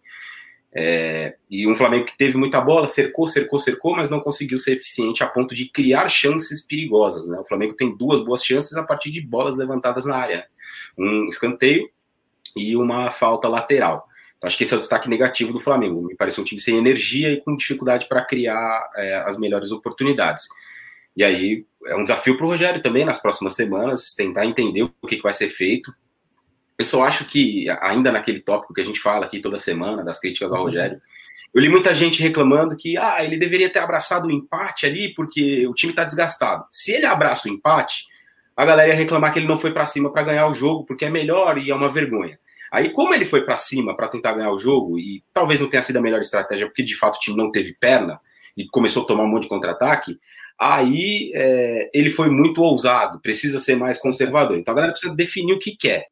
[0.71, 4.73] É, e um Flamengo que teve muita bola, cercou, cercou, cercou, mas não conseguiu ser
[4.73, 7.27] eficiente a ponto de criar chances perigosas.
[7.27, 7.39] Né?
[7.39, 10.47] O Flamengo tem duas boas chances a partir de bolas levantadas na área:
[10.97, 11.89] um escanteio
[12.55, 14.07] e uma falta lateral.
[14.37, 16.01] Então, acho que esse é o destaque negativo do Flamengo.
[16.01, 20.47] Me parece um time sem energia e com dificuldade para criar é, as melhores oportunidades.
[21.17, 25.07] E aí é um desafio para o Rogério também nas próximas semanas tentar entender o
[25.07, 25.93] que, que vai ser feito
[26.79, 30.17] eu só acho que, ainda naquele tópico que a gente fala aqui toda semana, das
[30.17, 30.63] críticas ao.
[30.63, 31.01] Rogério,
[31.53, 35.67] eu li muita gente reclamando que ah, ele deveria ter abraçado o empate ali porque
[35.67, 36.63] o time está desgastado.
[36.71, 38.05] Se ele abraça o empate,
[38.55, 41.03] a galera ia reclamar que ele não foi para cima para ganhar o jogo porque
[41.03, 42.39] é melhor e é uma vergonha.
[42.71, 45.81] Aí, como ele foi para cima para tentar ganhar o jogo, e talvez não tenha
[45.81, 48.21] sido a melhor estratégia, porque de fato o time não teve perna
[48.55, 50.17] e começou a tomar um monte de contra-ataque,
[50.57, 54.57] aí é, ele foi muito ousado, precisa ser mais conservador.
[54.57, 56.07] Então a galera precisa definir o que quer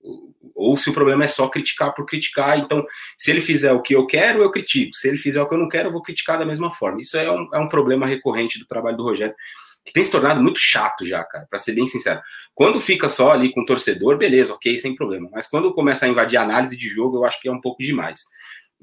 [0.58, 2.58] ou se o problema é só criticar por criticar.
[2.58, 2.84] Então,
[3.16, 4.96] se ele fizer o que eu quero, eu critico.
[4.96, 7.00] Se ele fizer o que eu não quero, eu vou criticar da mesma forma.
[7.00, 9.36] Isso é um, é um problema recorrente do trabalho do Rogério,
[9.86, 12.20] que tem se tornado muito chato já, cara, para ser bem sincero.
[12.56, 15.30] Quando fica só ali com o torcedor, beleza, ok, sem problema.
[15.32, 17.82] Mas quando começa a invadir a análise de jogo, eu acho que é um pouco
[17.82, 18.24] demais.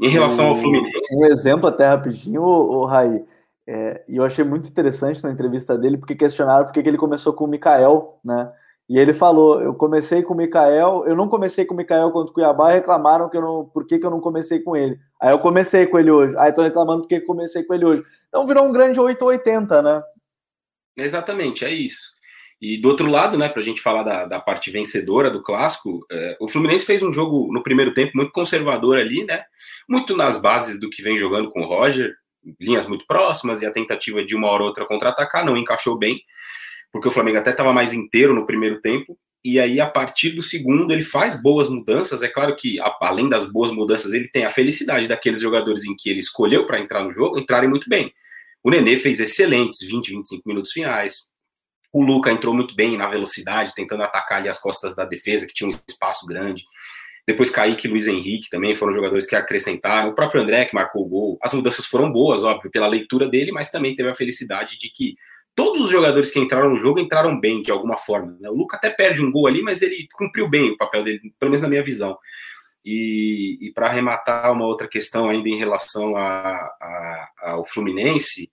[0.01, 1.19] Em relação ao Fluminense.
[1.19, 3.23] Um exemplo, até rapidinho, o, o Raí.
[3.67, 7.33] É, e eu achei muito interessante na entrevista dele, porque questionaram por que ele começou
[7.33, 8.53] com o Mikael, né?
[8.89, 12.31] E ele falou: eu comecei com o Mikael, eu não comecei com o Mikael contra
[12.31, 14.99] o Cuiabá, reclamaram que eu não, por que, que eu não comecei com ele.
[15.21, 16.37] Aí eu comecei com ele hoje.
[16.37, 18.05] Aí estão reclamando porque comecei com ele hoje.
[18.29, 20.03] Então virou um grande 880, né?
[20.97, 22.15] Exatamente, é isso.
[22.61, 26.07] E do outro lado, né, para a gente falar da, da parte vencedora do clássico,
[26.11, 29.45] é, o Fluminense fez um jogo no primeiro tempo muito conservador ali, né?
[29.89, 32.15] Muito nas bases do que vem jogando com o Roger,
[32.61, 36.23] linhas muito próximas e a tentativa de uma hora ou outra contra-atacar, não encaixou bem
[36.95, 40.45] porque o Flamengo até estava mais inteiro no primeiro tempo, e aí a partir do
[40.45, 42.23] segundo ele faz boas mudanças.
[42.23, 46.09] É claro que além das boas mudanças, ele tem a felicidade daqueles jogadores em que
[46.09, 48.15] ele escolheu para entrar no jogo entrarem muito bem.
[48.63, 51.25] O Nenê fez excelentes 20, 25 minutos finais.
[51.93, 55.53] O Luca entrou muito bem na velocidade, tentando atacar ali as costas da defesa, que
[55.53, 56.63] tinha um espaço grande.
[57.27, 60.11] Depois Kaique e Luiz Henrique também foram jogadores que acrescentaram.
[60.11, 61.39] O próprio André, que marcou o gol.
[61.43, 65.17] As mudanças foram boas, óbvio, pela leitura dele, mas também teve a felicidade de que
[65.55, 68.37] todos os jogadores que entraram no jogo entraram bem, de alguma forma.
[68.41, 68.49] Né?
[68.49, 71.51] O Luca até perde um gol ali, mas ele cumpriu bem o papel dele, pelo
[71.51, 72.19] menos na minha visão.
[72.85, 78.51] E, e para arrematar uma outra questão ainda em relação a, a, ao Fluminense,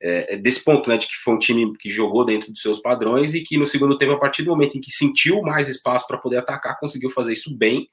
[0.00, 2.80] é, é, desse ponto, né, de que foi um time que jogou dentro dos seus
[2.80, 6.06] padrões e que no segundo tempo, a partir do momento em que sentiu mais espaço
[6.06, 7.88] para poder atacar, conseguiu fazer isso bem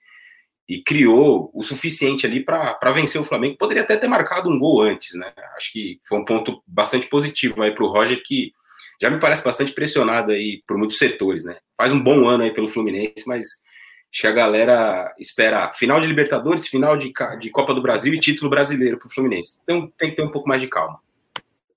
[0.67, 3.57] e criou o suficiente ali para vencer o Flamengo.
[3.57, 5.31] Poderia até ter marcado um gol antes, né?
[5.55, 8.51] Acho que foi um ponto bastante positivo aí para o Roger, que
[8.99, 11.57] já me parece bastante pressionado aí por muitos setores, né?
[11.77, 13.63] Faz um bom ano aí pelo Fluminense, mas
[14.11, 18.19] acho que a galera espera final de Libertadores, final de, de Copa do Brasil e
[18.19, 19.59] título brasileiro para o Fluminense.
[19.63, 20.99] Então tem que ter um pouco mais de calma.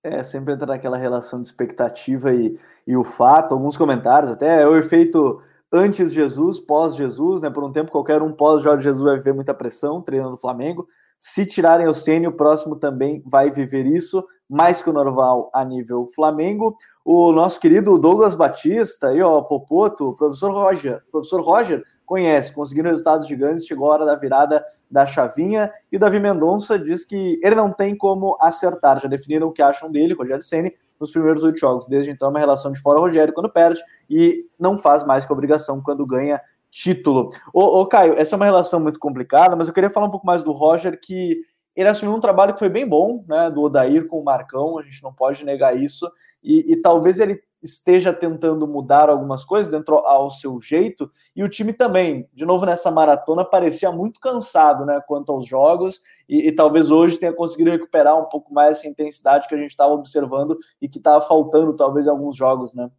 [0.02, 4.76] É, sempre entra naquela relação de expectativa e, e o fato, alguns comentários, até o
[4.76, 7.50] efeito antes Jesus, pós Jesus, né?
[7.50, 10.86] Por um tempo qualquer um pós Jorge Jesus vai viver muita pressão treinando o Flamengo.
[11.18, 15.64] Se tirarem o Ceni, o próximo também vai viver isso, mais que o normal a
[15.64, 16.76] nível Flamengo.
[17.04, 22.88] O nosso querido Douglas Batista, aí, ó, Popoto, o professor Roger, professor Roger conhece, conseguindo
[22.88, 27.38] resultados gigantes, chegou a hora da virada da chavinha, e o Davi Mendonça diz que
[27.42, 31.42] ele não tem como acertar, já definiram o que acham dele, Rogério Ceni nos primeiros
[31.42, 31.88] oito jogos.
[31.88, 35.32] Desde então, é uma relação de fora Rogério quando perde e não faz mais que
[35.32, 36.40] obrigação quando ganha
[36.70, 37.30] título.
[37.52, 40.26] Ô, ô, Caio, essa é uma relação muito complicada, mas eu queria falar um pouco
[40.26, 41.40] mais do Roger, que
[41.74, 44.82] ele assumiu um trabalho que foi bem bom, né, do Odair com o Marcão, a
[44.82, 46.10] gente não pode negar isso,
[46.42, 51.48] e, e talvez ele esteja tentando mudar algumas coisas dentro ao seu jeito, e o
[51.48, 56.52] time também, de novo nessa maratona, parecia muito cansado né, quanto aos jogos, e, e
[56.52, 60.56] talvez hoje tenha conseguido recuperar um pouco mais essa intensidade que a gente estava observando
[60.80, 62.90] e que estava faltando talvez em alguns jogos, né?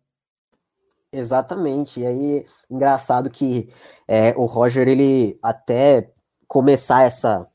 [1.11, 3.71] Exatamente, e aí engraçado que
[4.07, 6.11] é, o Roger, ele até
[6.47, 7.47] começar essa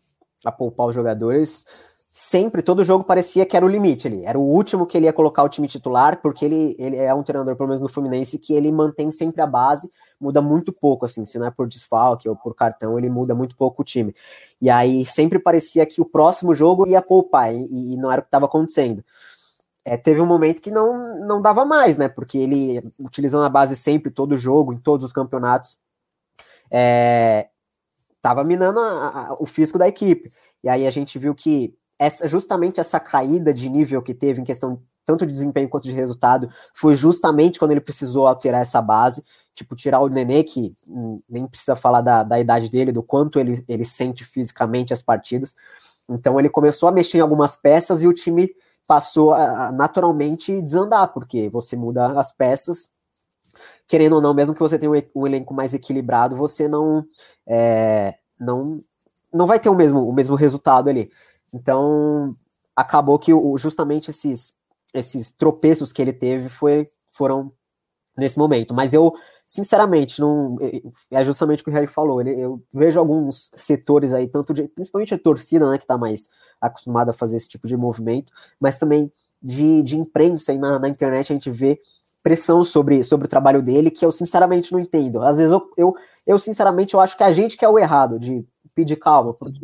[0.45, 1.65] a poupar os jogadores,
[2.17, 4.25] sempre, todo jogo parecia que era o limite ali.
[4.25, 7.25] Era o último que ele ia colocar o time titular, porque ele, ele é um
[7.25, 9.91] treinador, pelo menos no Fluminense, que ele mantém sempre a base,
[10.21, 13.57] muda muito pouco, assim, se não é por desfalque ou por cartão, ele muda muito
[13.57, 14.15] pouco o time.
[14.61, 18.23] E aí sempre parecia que o próximo jogo ia poupar, e, e não era o
[18.23, 19.05] que estava acontecendo.
[19.85, 22.09] É, teve um momento que não, não dava mais, né?
[22.09, 25.79] Porque ele, utilizando a base sempre, todo jogo, em todos os campeonatos,
[26.71, 27.49] é,
[28.23, 30.33] tava minando a, a, o físico da equipe.
[30.63, 34.45] E aí a gente viu que essa, justamente essa caída de nível que teve em
[34.45, 39.23] questão tanto de desempenho quanto de resultado foi justamente quando ele precisou alterar essa base,
[39.55, 43.39] tipo, tirar o Nenê, que hum, nem precisa falar da, da idade dele, do quanto
[43.39, 45.55] ele, ele sente fisicamente as partidas.
[46.09, 48.51] Então ele começou a mexer em algumas peças e o time
[48.87, 52.91] passou a, a naturalmente desandar, porque você muda as peças,
[53.87, 57.05] querendo ou não, mesmo que você tenha um, um elenco mais equilibrado, você não,
[57.47, 58.81] é, não,
[59.33, 61.11] não vai ter o mesmo, o mesmo resultado ali.
[61.55, 62.35] Então,
[62.75, 64.53] acabou que justamente esses,
[64.93, 67.53] esses tropeços que ele teve foi, foram
[68.17, 68.75] nesse momento.
[68.75, 69.15] Mas eu,
[69.47, 70.57] sinceramente, não
[71.11, 72.21] é justamente o que o Harry falou.
[72.21, 76.29] Ele, eu vejo alguns setores aí, tanto de, principalmente a torcida, né, que está mais
[76.61, 80.89] acostumada a fazer esse tipo de movimento, mas também de, de imprensa e na, na
[80.89, 81.81] internet a gente vê
[82.23, 85.23] pressão sobre, sobre o trabalho dele que eu sinceramente não entendo.
[85.23, 85.95] Às vezes eu, eu,
[86.27, 88.45] eu sinceramente eu acho que a gente que é o errado de
[88.75, 89.61] pedir calma, porque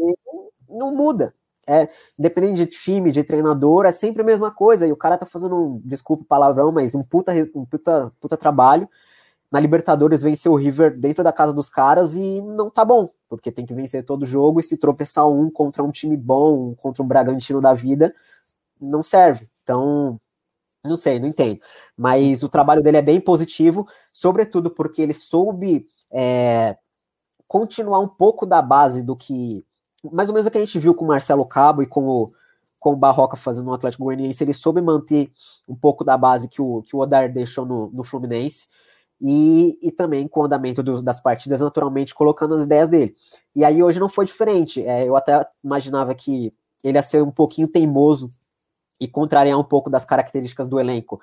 [0.68, 1.34] não muda.
[1.70, 4.88] É, independente de time, de treinador, é sempre a mesma coisa.
[4.88, 8.36] E o cara tá fazendo um, desculpa o palavrão, mas um puta, um puta, puta
[8.36, 8.88] trabalho.
[9.52, 13.52] Na Libertadores venceu o River dentro da casa dos caras e não tá bom, porque
[13.52, 17.06] tem que vencer todo jogo e se tropeçar um contra um time bom, contra um
[17.06, 18.14] Bragantino da vida,
[18.80, 19.48] não serve.
[19.62, 20.20] Então,
[20.84, 21.60] não sei, não entendo.
[21.96, 26.76] Mas o trabalho dele é bem positivo, sobretudo porque ele soube é,
[27.46, 29.64] continuar um pouco da base do que
[30.12, 32.30] mais ou menos o que a gente viu com o Marcelo Cabo e com o,
[32.78, 35.30] com o Barroca fazendo no Atlético Goianiense, ele soube manter
[35.68, 38.66] um pouco da base que o, que o Odar deixou no, no Fluminense
[39.20, 43.14] e, e também com o andamento do, das partidas, naturalmente colocando as ideias dele.
[43.54, 44.82] E aí hoje não foi diferente.
[44.82, 48.30] É, eu até imaginava que ele ia ser um pouquinho teimoso
[48.98, 51.20] e contrariar um pouco das características do elenco,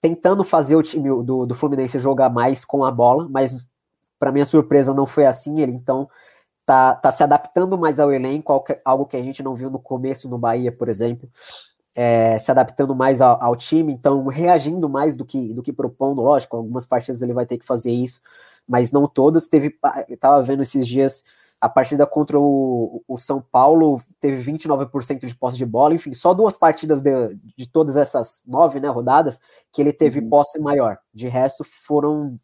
[0.00, 3.54] tentando fazer o time do, do Fluminense jogar mais com a bola, mas
[4.18, 5.60] para minha surpresa não foi assim.
[5.60, 6.08] Ele então
[6.64, 10.28] tá, tá se adaptando mais ao elenco, algo que a gente não viu no começo
[10.28, 11.28] no Bahia, por exemplo.
[11.94, 16.22] é, se adaptando mais ao, ao, time, então reagindo mais do que, do que propondo,
[16.22, 18.20] lógico, algumas partidas ele vai ter que fazer isso,
[18.66, 19.48] mas não todas.
[19.48, 21.22] Teve, estava vendo esses dias
[21.60, 26.34] a partida contra o, o São Paulo teve 29% de posse de bola, enfim, só
[26.34, 29.40] duas partidas de, de todas essas nove né, rodadas
[29.72, 30.28] que ele teve uhum.
[30.28, 30.98] posse maior.
[31.12, 32.38] De resto, foram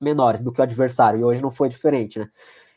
[0.00, 2.28] menores do que o adversário, e hoje não foi diferente, né?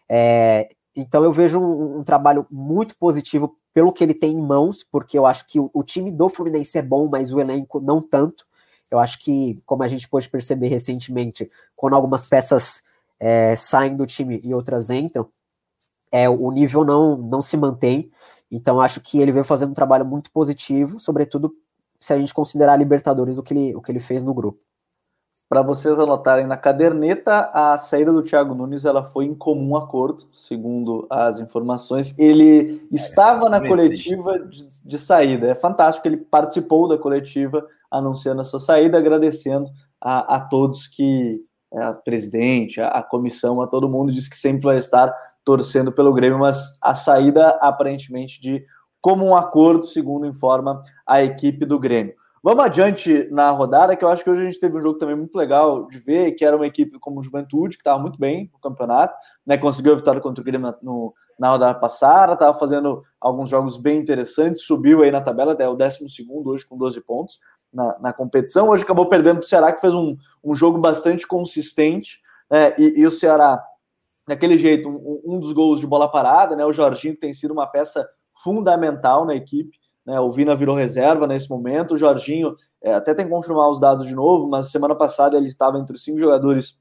[0.07, 4.83] É, então eu vejo um, um, trabalho muito positivo pelo que ele tem em mãos,
[4.83, 8.01] porque eu acho que o, o, time do Fluminense é bom, mas o elenco não
[8.01, 8.45] tanto.
[8.89, 12.81] Eu acho que, como a gente pôde perceber recentemente, quando algumas peças
[13.19, 15.29] é, saem do time e outras entram,
[16.11, 18.11] é, o nível não, não se mantém.
[18.51, 21.53] Então, acho que ele veio fazendo um trabalho muito positivo, sobretudo
[21.99, 24.59] se a gente considerar a Libertadores o que ele, o que ele fez no grupo.
[25.49, 30.27] Para vocês anotarem na caderneta, a saída do Thiago Nunes ela foi em comum acordo,
[30.31, 32.15] segundo as informações.
[32.19, 35.47] Ele estava é, na coletiva de, de, saída.
[35.47, 41.41] É fantástico, ele participou da coletiva anunciando a sua saída, agradecendo a, a todos que,
[41.73, 45.11] é, a presidente, a, a comissão, a todo mundo, disse que sempre vai estar
[45.43, 48.63] torcendo pelo Grêmio, mas a saída aparentemente de
[49.01, 52.18] comum acordo, segundo informa a equipe do Grêmio.
[52.41, 55.15] Vamos adiante na rodada, que eu acho que hoje a gente teve um jogo também
[55.15, 58.59] muito legal de ver, que era uma equipe como Juventude, que estava muito bem no
[58.59, 59.13] campeonato,
[59.45, 59.57] né?
[59.57, 63.97] Conseguiu a vitória contra o Grêmio no, na rodada passada, estava fazendo alguns jogos bem
[63.97, 65.99] interessantes, subiu aí na tabela, até o 12
[66.45, 67.39] hoje com 12 pontos
[67.73, 68.69] na, na competição.
[68.69, 72.73] Hoje acabou perdendo para o Ceará, que fez um, um jogo bastante consistente, né?
[72.77, 73.61] E, e o Ceará
[74.27, 76.63] daquele jeito, um, um, dos gols de bola parada, né?
[76.63, 78.07] O Jorginho tem sido uma peça
[78.43, 80.19] fundamental na equipe, né?
[80.19, 84.05] O Vina virou reserva nesse momento, o Jorginho é, até tem que confirmar os dados
[84.05, 86.79] de novo, mas semana passada ele estava entre os cinco jogadores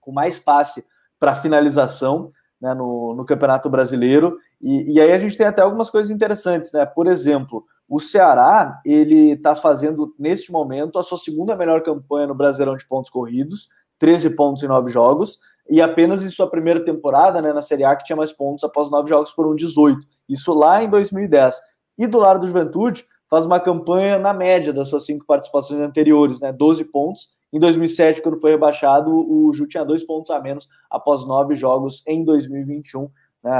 [0.00, 0.84] com mais passe
[1.18, 4.36] para finalização né, no, no, Campeonato Brasileiro.
[4.60, 6.84] E, e, aí a gente tem até algumas coisas interessantes, né?
[6.84, 12.34] Por exemplo, o Ceará ele está fazendo neste momento a sua segunda melhor campanha no
[12.34, 15.38] Brasileirão de pontos corridos, 13 pontos em 9 jogos
[15.68, 18.90] e apenas em sua primeira temporada, né, na Série A, que tinha mais pontos após
[18.90, 20.00] nove jogos, foram 18.
[20.28, 21.60] Isso lá em 2010.
[21.98, 26.40] E do lado do Juventude, faz uma campanha na média das suas cinco participações anteriores,
[26.40, 27.28] né, 12 pontos.
[27.52, 32.02] Em 2007, quando foi rebaixado, o Ju tinha dois pontos a menos após nove jogos
[32.06, 33.10] em 2021.
[33.42, 33.52] Né,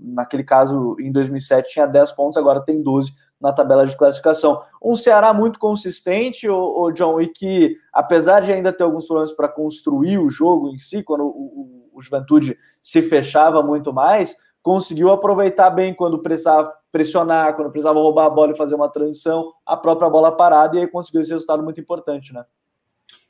[0.00, 3.12] naquele caso, em 2007 tinha 10 pontos, agora tem 12
[3.42, 4.62] na tabela de classificação.
[4.80, 9.48] Um Ceará muito consistente, o, John, e que, apesar de ainda ter alguns problemas para
[9.48, 15.10] construir o jogo em si, quando o, o, o, Juventude se fechava muito mais, conseguiu
[15.10, 19.76] aproveitar bem quando precisava pressionar, quando precisava roubar a bola e fazer uma transição, a
[19.76, 22.44] própria bola parada, e aí conseguiu esse resultado muito importante, né?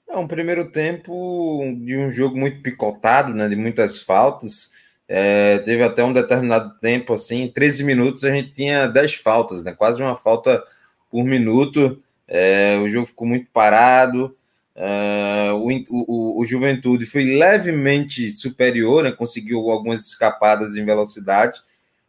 [0.09, 4.71] É um primeiro tempo de um jogo muito picotado, né, de muitas faltas,
[5.15, 9.73] é, teve até um determinado tempo, assim, 13 minutos a gente tinha 10 faltas, né?
[9.73, 10.65] Quase uma falta
[11.11, 12.03] por minuto.
[12.27, 14.35] É, o jogo ficou muito parado.
[14.75, 19.13] É, o, o, o, Juventude foi levemente superior, né?
[19.13, 21.61] conseguiu algumas escapadas em velocidade,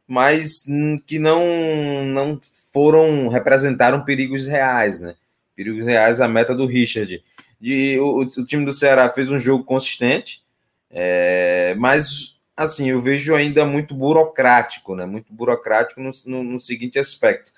[0.07, 0.63] mas
[1.05, 2.39] que não, não
[2.71, 5.15] foram representaram perigos reais, né?
[5.55, 7.23] Perigos reais a meta do Richard.
[7.59, 10.41] De, o, o time do Ceará fez um jogo consistente,
[10.89, 15.05] é, mas assim, eu vejo ainda muito burocrático, né?
[15.05, 17.51] Muito burocrático no, no, no, seguinte aspecto.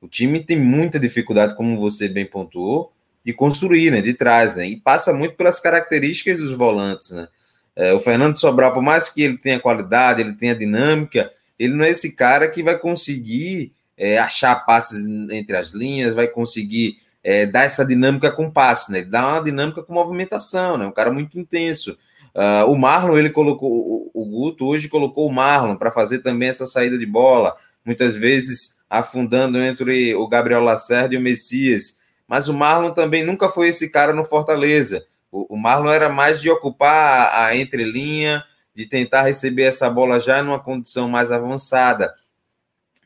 [0.00, 2.92] O time tem muita dificuldade, como você bem pontuou,
[3.24, 4.00] de construir, né?
[4.00, 4.66] De trás, né?
[4.66, 7.28] E passa muito pelas características dos volantes, né?
[7.74, 11.84] É, o Fernando Sobral, por mais que ele tenha qualidade, ele tenha dinâmica, ele não
[11.84, 17.46] é esse cara que vai conseguir é, achar passes entre as linhas, vai conseguir é,
[17.46, 18.98] dar essa dinâmica com passe, né?
[18.98, 20.86] Ele dá uma dinâmica com movimentação, né?
[20.86, 21.96] Um cara muito intenso.
[22.34, 26.48] Uh, o Marlon, ele colocou, o, o Guto hoje colocou o Marlon para fazer também
[26.48, 27.54] essa saída de bola,
[27.84, 32.00] muitas vezes afundando entre o Gabriel Lacerda e o Messias.
[32.32, 35.04] Mas o Marlon também nunca foi esse cara no Fortaleza.
[35.30, 38.42] O, o Marlon era mais de ocupar a, a entrelinha,
[38.74, 42.14] de tentar receber essa bola já numa condição mais avançada.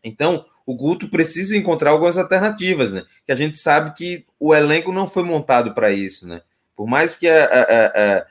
[0.05, 3.03] Então, o Guto precisa encontrar algumas alternativas, né?
[3.27, 6.41] Que a gente sabe que o elenco não foi montado para isso, né?
[6.77, 8.27] Por mais que a, a, a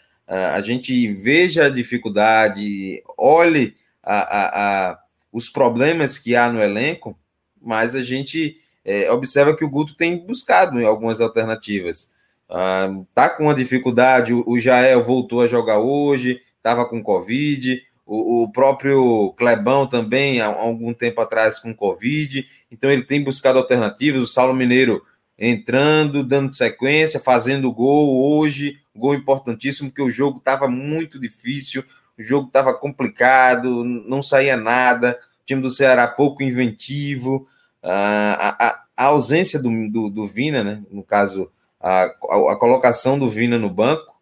[0.56, 7.20] a gente veja a dificuldade, olhe a, a, os problemas que há no elenco,
[7.62, 12.14] mas a gente é, observa que o Guto tem buscado algumas alternativas.
[12.48, 18.44] Ah, tá com uma dificuldade, o, Jael voltou a jogar hoje, estava com Covid, o,
[18.44, 24.22] o, próprio Clebão também, há algum tempo atrás, com Covid, então ele tem buscado alternativas,
[24.22, 25.04] o Saulo Mineiro
[25.38, 31.84] entrando, dando sequência, fazendo gol hoje, gol importantíssimo, porque o jogo estava muito difícil,
[32.18, 37.48] o jogo estava complicado, não saía nada, o time do Ceará pouco inventivo.
[37.88, 40.84] A, a, a ausência do, do, do Vina, né?
[40.90, 44.16] No caso, a, a, a, colocação do Vina no banco,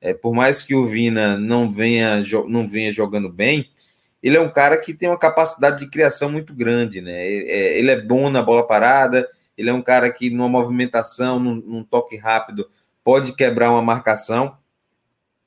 [0.00, 3.70] é, por mais que o Vina não venha, não venha jogando bem,
[4.22, 7.12] ele é um cara que tem uma capacidade de criação muito grande, né?
[7.12, 11.54] É, ele é bom na bola parada, ele é um cara que, numa movimentação, num,
[11.54, 12.68] num toque rápido,
[13.04, 14.56] pode quebrar uma marcação.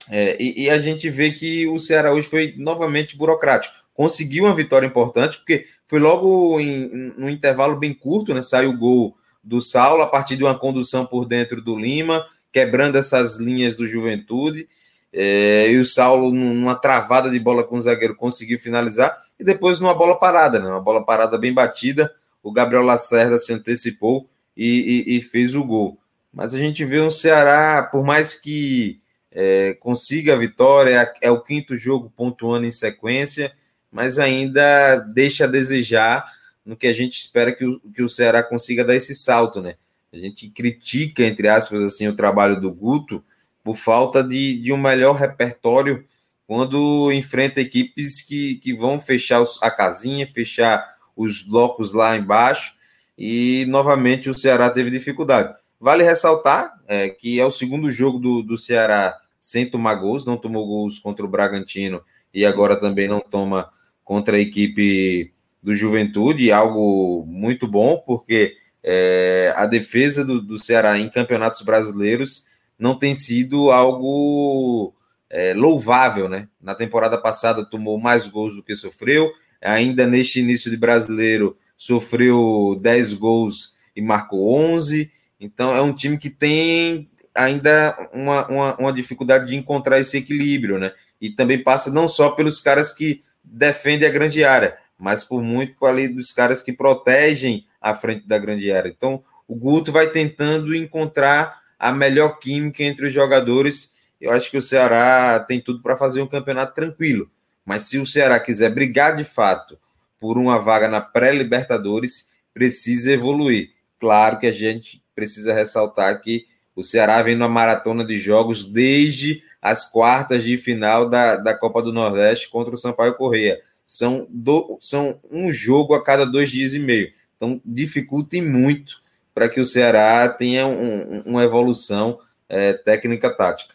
[0.09, 3.82] É, e, e, a gente vê que o Ceará hoje foi novamente burocrático.
[3.93, 8.41] Conseguiu uma vitória importante, porque foi logo em, num intervalo bem curto, né?
[8.41, 12.97] Saiu o gol do Saulo a partir de uma condução por dentro do Lima, quebrando
[12.97, 14.67] essas linhas do Juventude.
[15.11, 19.15] É, e o Saulo, numa travada de bola com o zagueiro, conseguiu finalizar.
[19.39, 20.67] E depois numa bola parada, né?
[20.69, 22.11] Uma bola parada bem batida.
[22.41, 24.27] O Gabriel Lacerda se antecipou
[24.57, 25.99] e, e, e fez o gol.
[26.33, 28.99] Mas a gente vê um Ceará, por mais que
[29.31, 33.53] é, consiga a vitória, é o quinto jogo pontuando em sequência,
[33.93, 36.25] mas ainda deixa a desejar
[36.65, 39.75] no que a gente espera que o, que o Ceará consiga dar esse salto, né?
[40.11, 43.23] A gente critica, entre aspas, assim, o trabalho do Guto
[43.63, 46.05] por falta de, de um melhor repertório
[46.47, 52.73] quando enfrenta equipes que, que vão fechar a casinha, fechar os blocos lá embaixo,
[53.17, 55.53] e novamente o Ceará teve dificuldade.
[55.79, 60.37] Vale ressaltar é, que é o segundo jogo do, do Ceará sem tomar gols, não
[60.37, 62.01] tomou gols contra o Bragantino
[62.33, 63.69] e agora também não toma
[64.03, 70.99] contra a equipe do Juventude, algo muito bom, porque é, a defesa do, do, Ceará
[70.99, 72.45] em campeonatos brasileiros
[72.77, 74.93] não tem sido algo
[75.29, 76.49] é, louvável, né?
[76.61, 79.31] Na temporada passada tomou mais gols do que sofreu,
[79.61, 86.17] ainda neste início de brasileiro sofreu 10 gols e marcou 11, então é um time
[86.17, 90.91] que tem ainda uma, uma, uma dificuldade de encontrar esse equilíbrio, né?
[91.19, 95.85] E também passa não só pelos caras que defendem a grande área, mas por muito
[95.85, 98.89] ali dos caras que protegem a frente da grande área.
[98.89, 103.93] Então, o Guto vai tentando encontrar a melhor química entre os jogadores.
[104.19, 107.29] Eu acho que o Ceará tem tudo para fazer um campeonato tranquilo.
[107.65, 109.77] Mas se o Ceará quiser brigar de fato
[110.19, 113.71] por uma vaga na pré-Libertadores, precisa evoluir.
[113.99, 119.43] Claro que a gente precisa ressaltar que o Ceará vem numa maratona de jogos desde
[119.63, 123.61] as quartas de final da, da Copa do Nordeste contra o Sampaio Correia.
[123.85, 127.13] São, do, são um jogo a cada dois dias e meio.
[127.37, 129.01] Então, dificulta muito
[129.33, 133.73] para que o Ceará tenha um, uma evolução é, técnica-tática.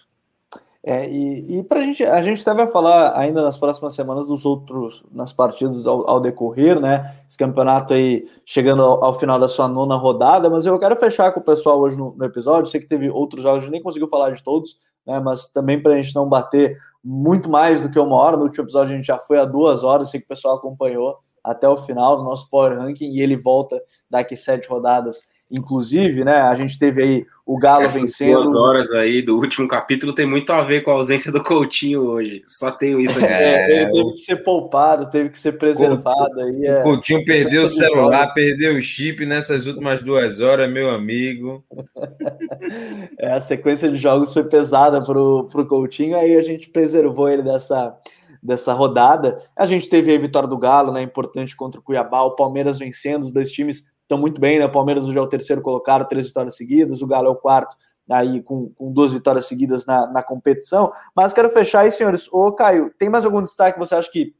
[0.82, 4.45] É, e, e para a gente, a gente deve falar ainda nas próximas semanas dos
[4.45, 7.16] outros, nas partidas ao, ao decorrer, né?
[7.26, 11.32] Esse campeonato aí chegando ao, ao, final da sua nona rodada, mas eu quero fechar
[11.32, 12.70] com o pessoal hoje no, no episódio.
[12.70, 14.78] Sei que teve outros jogos, a gente nem conseguiu falar de todos,
[15.09, 15.19] né?
[15.19, 18.37] Mas também para a gente não bater muito mais do que uma hora.
[18.37, 21.19] No último episódio a gente já foi a duas horas, sei que o pessoal acompanhou
[21.43, 26.43] até o final do nosso Power Ranking e ele volta daqui sete rodadas Inclusive, né,
[26.43, 28.43] a gente teve aí o Galo Essas vencendo.
[28.43, 32.03] Duas horas aí do último capítulo tem muito a ver com a ausência do Coutinho
[32.03, 32.43] hoje.
[32.47, 33.33] Só tenho isso aqui.
[33.33, 36.39] É, ele teve que ser poupado, teve que ser preservado.
[36.39, 36.81] Aí, é...
[36.81, 41.65] O Coutinho perdeu o celular, perdeu o chip nessas últimas duas horas, meu amigo.
[43.19, 47.43] é, a sequência de jogos foi pesada pro, pro Coutinho, aí a gente preservou ele
[47.43, 47.97] dessa,
[48.43, 49.39] dessa rodada.
[49.57, 51.01] A gente teve a vitória do Galo, né?
[51.01, 54.65] Importante contra o Cuiabá, o Palmeiras vencendo, os dois times estão muito bem, né?
[54.65, 57.77] O Palmeiras hoje é o terceiro colocado, três vitórias seguidas, o Galo é o quarto,
[58.11, 60.91] aí com, com duas vitórias seguidas na, na competição.
[61.15, 62.27] Mas quero fechar aí, senhores.
[62.33, 64.35] Ô, Caio, tem mais algum destaque que você acha que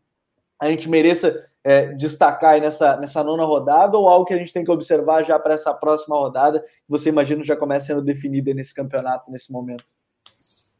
[0.59, 4.53] a gente mereça é, destacar aí nessa, nessa nona rodada ou algo que a gente
[4.53, 8.53] tem que observar já para essa próxima rodada, que você imagina já começa sendo definida
[8.55, 9.85] nesse campeonato, nesse momento?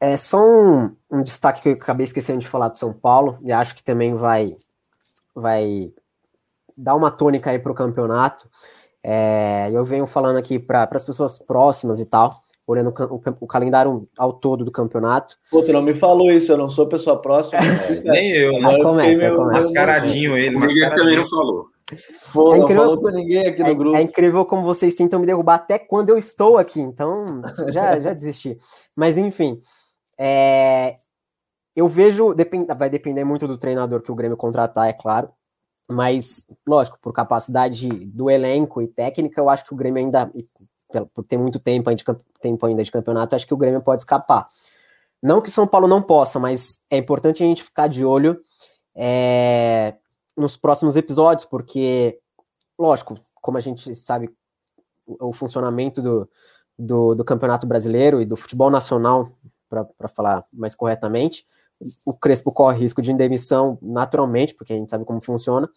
[0.01, 3.53] É só um, um, destaque que eu acabei esquecendo de falar do São Paulo, e
[3.53, 4.57] acho que também vai,
[5.35, 5.93] vai
[6.77, 8.49] dar uma tônica aí para o campeonato.
[9.11, 12.31] É, eu venho falando aqui para as pessoas próximas e tal,
[12.67, 15.35] olhando o, o, o, calendário ao todo do campeonato.
[15.51, 17.59] Pô, tu não me falou isso, eu não sou pessoa próxima.
[17.59, 18.83] É, nem eu, né?
[18.83, 19.61] Começa, eu começa.
[19.63, 20.57] Mascaradinho ele.
[20.57, 21.69] O Miguel também não falou.
[22.35, 23.97] Pô, é incrível, não falou ninguém aqui no é, grupo.
[23.97, 27.41] É incrível como vocês tentam me derrubar até quando eu estou aqui, então
[27.73, 28.59] já, já desisti.
[28.95, 29.59] Mas enfim,
[30.19, 30.97] é,
[31.75, 35.31] eu vejo, depend, vai depender muito do treinador que o Grêmio contratar, é claro.
[35.91, 40.31] Mas, lógico, por capacidade do elenco e técnica, eu acho que o Grêmio ainda,
[41.15, 44.47] por ter muito tempo ainda, de, campeonato, acho que o Grêmio pode escapar.
[45.23, 48.39] Não que o São Paulo não possa, mas é importante a gente ficar de olho
[48.95, 49.95] é,
[50.37, 52.21] nos próximos episódios, porque,
[52.79, 54.31] lógico, como a gente sabe
[55.07, 56.29] o, o funcionamento do,
[56.79, 59.33] do, do, Campeonato Brasileiro e do futebol nacional,
[59.69, 61.47] para falar mais corretamente,
[62.05, 65.69] o Crespo corre risco de indemissão naturalmente, porque a gente sabe como funciona.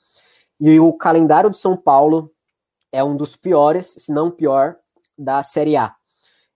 [0.60, 2.32] E o calendário do São Paulo
[2.92, 4.76] é um dos piores, se não pior,
[5.18, 5.94] da Série A.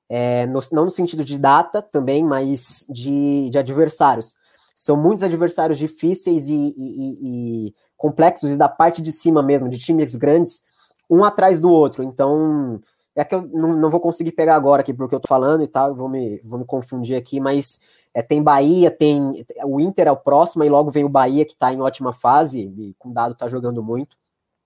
[0.07, 4.35] É, no, não no sentido de data também, mas de, de adversários.
[4.75, 9.79] São muitos adversários difíceis e, e, e, complexos, e da parte de cima mesmo, de
[9.79, 10.61] times grandes,
[11.09, 12.03] um atrás do outro.
[12.03, 12.79] Então,
[13.15, 15.67] é que eu não, não vou conseguir pegar agora aqui porque eu tô falando e
[15.67, 17.79] tal, vou me, vou me confundir aqui, mas
[18.15, 21.51] é, tem Bahia, tem o Inter é o próximo, e logo vem o Bahia, que
[21.51, 24.15] está em ótima fase, e com dado está jogando muito.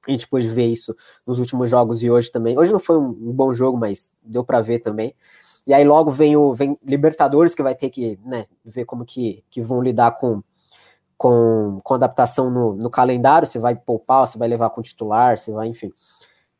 [0.08, 0.95] A gente pôde ver isso
[1.26, 2.58] nos últimos jogos e hoje também.
[2.60, 5.16] Hoje não foi um, um bom jogo, mas deu para ver também.
[5.66, 9.43] E aí logo vem o vem Libertadores, que vai ter que né, ver como que,
[9.50, 10.43] que vão lidar com,
[11.18, 15.52] com, com adaptação no, no calendário, se vai poupar, se vai levar com titular, se
[15.52, 15.91] vai, enfim.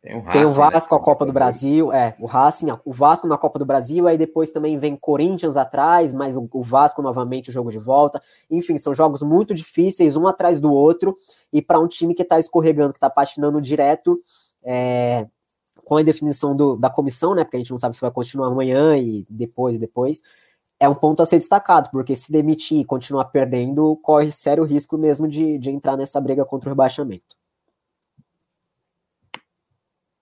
[0.02, 1.02] Tem, um Racing, tem o Vasco, né?
[1.02, 4.52] a Copa do Brasil, é, o Racing, o Vasco na Copa do Brasil, aí depois
[4.52, 8.22] também vem Corinthians atrás, mas o, o Vasco novamente o jogo de volta.
[8.50, 11.18] Enfim, são jogos muito difíceis, um atrás do outro,
[11.52, 14.22] e para um time que está escorregando, que está patinando direto,
[14.64, 15.28] é,
[15.84, 17.44] com a definição do, da comissão, né?
[17.44, 20.22] Porque a gente não sabe se vai continuar amanhã e depois e depois.
[20.80, 24.98] É um ponto a ser destacado, porque se demitir e continuar perdendo, corre sério risco
[24.98, 27.36] mesmo de, de entrar nessa briga contra o rebaixamento.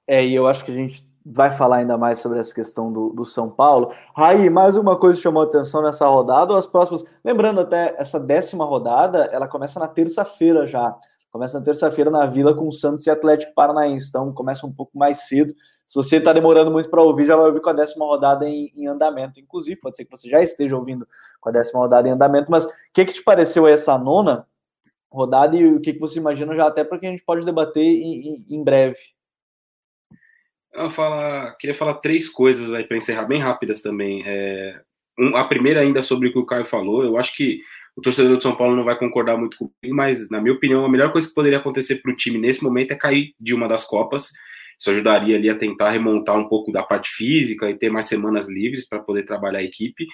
[0.07, 3.09] É, e eu acho que a gente vai falar ainda mais sobre essa questão do,
[3.09, 3.93] do São Paulo.
[4.15, 7.03] Raí, mais uma coisa que chamou atenção nessa rodada, ou as próximas.
[7.23, 10.97] Lembrando, até essa décima rodada, ela começa na terça-feira já.
[11.29, 14.07] Começa na terça-feira na Vila com Santos e Atlético Paranaense.
[14.07, 15.53] Então começa um pouco mais cedo.
[15.85, 18.71] Se você está demorando muito para ouvir, já vai ouvir com a décima rodada em,
[18.75, 19.39] em, andamento.
[19.39, 21.07] Inclusive, pode ser que você já esteja ouvindo
[21.39, 22.49] com a décima rodada em andamento.
[22.49, 24.47] Mas o que, que te pareceu essa nona
[25.11, 27.83] rodada e o que, que você imagina já até para que a gente pode debater
[27.83, 29.16] em, em, em breve?
[30.77, 34.23] Eu falar, queria falar três coisas aí para encerrar, bem rápidas também.
[34.25, 34.79] É,
[35.19, 37.61] um, a primeira ainda sobre o que o Caio falou, eu acho que
[37.95, 40.89] o torcedor de São Paulo não vai concordar muito comigo, mas na minha opinião a
[40.89, 43.83] melhor coisa que poderia acontecer para o time nesse momento é cair de uma das
[43.83, 44.29] copas.
[44.79, 48.47] Isso ajudaria ali a tentar remontar um pouco da parte física e ter mais semanas
[48.47, 50.05] livres para poder trabalhar a equipe.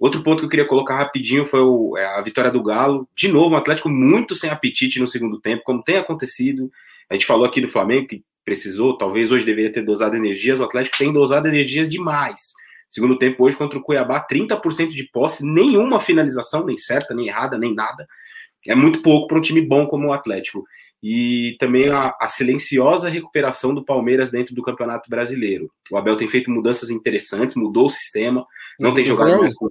[0.00, 3.08] Outro ponto que eu queria colocar rapidinho foi o, é, a vitória do Galo.
[3.14, 6.68] De novo, um Atlético muito sem apetite no segundo tempo, como tem acontecido.
[7.08, 10.64] A gente falou aqui do Flamengo, que precisou, talvez hoje deveria ter dosado energias, o
[10.64, 12.52] Atlético tem dosado energias demais.
[12.88, 17.56] Segundo tempo, hoje contra o Cuiabá, 30% de posse, nenhuma finalização, nem certa, nem errada,
[17.56, 18.06] nem nada.
[18.66, 20.64] É muito pouco para um time bom como o Atlético.
[21.02, 25.70] E também a, a, silenciosa recuperação do Palmeiras dentro do Campeonato Brasileiro.
[25.90, 28.44] O Abel tem feito mudanças interessantes, mudou o sistema,
[28.78, 29.70] não tem jogado mais com,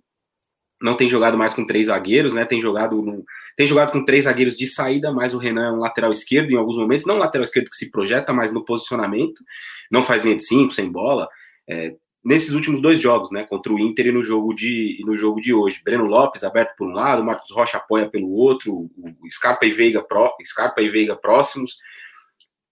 [0.81, 2.45] não tem jogado mais com três zagueiros, né?
[2.45, 3.23] Tem jogado
[3.55, 6.55] tem jogado com três zagueiros de saída, mas o Renan é um lateral esquerdo em
[6.55, 9.43] alguns momentos, não um lateral esquerdo que se projeta, mas no posicionamento,
[9.91, 11.27] não faz linha de cinco, sem bola.
[11.69, 13.45] É, nesses últimos dois jogos, né?
[13.45, 15.81] Contra o Inter e no jogo de, no jogo de hoje.
[15.83, 20.01] Breno Lopes aberto por um lado, Marcos Rocha apoia pelo outro, o Scarpa e Veiga,
[20.01, 21.77] pró, Scarpa e Veiga próximos.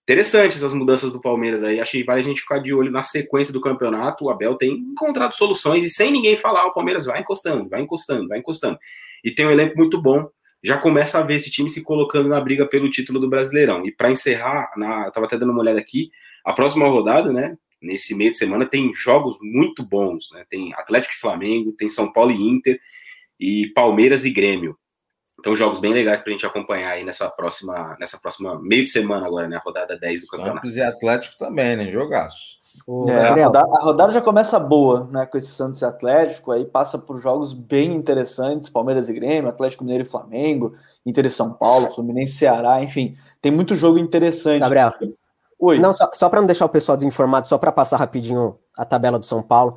[0.08, 1.78] Interessantes essas mudanças do Palmeiras aí.
[1.78, 4.24] Acho que vale a gente ficar de olho na sequência do campeonato.
[4.24, 8.26] O Abel tem encontrado soluções e sem ninguém falar, o Palmeiras vai encostando, vai encostando,
[8.26, 8.78] vai encostando.
[9.22, 10.26] E tem um elenco muito bom.
[10.64, 13.84] Já começa a ver esse time se colocando na briga pelo título do Brasileirão.
[13.84, 16.10] E para encerrar, na, tava até dando uma olhada aqui,
[16.42, 17.58] a próxima rodada, né?
[17.80, 20.42] Nesse meio de semana tem jogos muito bons, né?
[20.48, 22.80] Tem Atlético e Flamengo, tem São Paulo e Inter
[23.38, 24.74] e Palmeiras e Grêmio.
[25.38, 28.90] Então, jogos bem legais para a gente acompanhar aí nessa próxima, nessa próxima meio de
[28.90, 29.56] semana agora, né?
[29.56, 30.58] A rodada 10 do campeonato.
[30.58, 31.90] Santos e Atlético também, né?
[31.90, 32.58] Jogaço.
[33.08, 35.26] É, a, rodada, a, rodada, já começa boa, né?
[35.26, 39.84] Com esse Santos e Atlético, aí passa por jogos bem interessantes, Palmeiras e Grêmio, Atlético
[39.84, 40.74] Mineiro e Flamengo,
[41.04, 44.60] Inter e São Paulo, Fluminense e Ceará, enfim, tem muito jogo interessante.
[44.60, 44.92] Gabriel.
[45.60, 45.78] Oi.
[45.78, 49.18] Não, só, só para não deixar o pessoal desinformado, só para passar rapidinho a tabela
[49.18, 49.76] do São Paulo.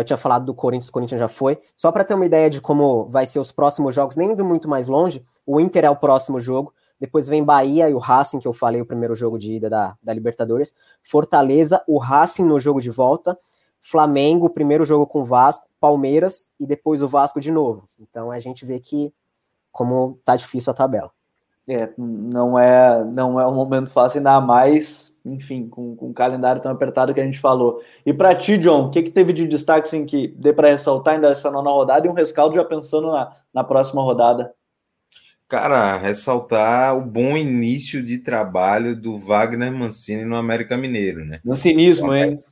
[0.00, 1.58] Eu tinha falado do Corinthians, o Corinthians já foi.
[1.76, 4.68] Só para ter uma ideia de como vai ser os próximos jogos, nem indo muito
[4.68, 6.72] mais longe, o Inter é o próximo jogo.
[7.00, 9.96] Depois vem Bahia e o Racing, que eu falei, o primeiro jogo de ida da,
[10.02, 10.74] da Libertadores.
[11.02, 13.38] Fortaleza, o Racing no jogo de volta.
[13.80, 15.66] Flamengo, o primeiro jogo com o Vasco.
[15.80, 17.84] Palmeiras e depois o Vasco de novo.
[18.00, 19.14] Então a gente vê que
[19.70, 21.10] como tá difícil a tabela.
[21.68, 26.60] É, não é, não é um momento fácil, ainda mais enfim, com, com o calendário
[26.60, 27.82] tão apertado que a gente falou.
[28.04, 31.14] E para ti, John, o que, que teve de destaque assim, que dê para ressaltar
[31.14, 34.52] ainda essa nona rodada e um rescaldo já pensando na, na próxima rodada?
[35.48, 41.40] Cara, ressaltar o bom início de trabalho do Wagner Mancini no América Mineiro, né?
[41.42, 42.42] No cinismo, hein?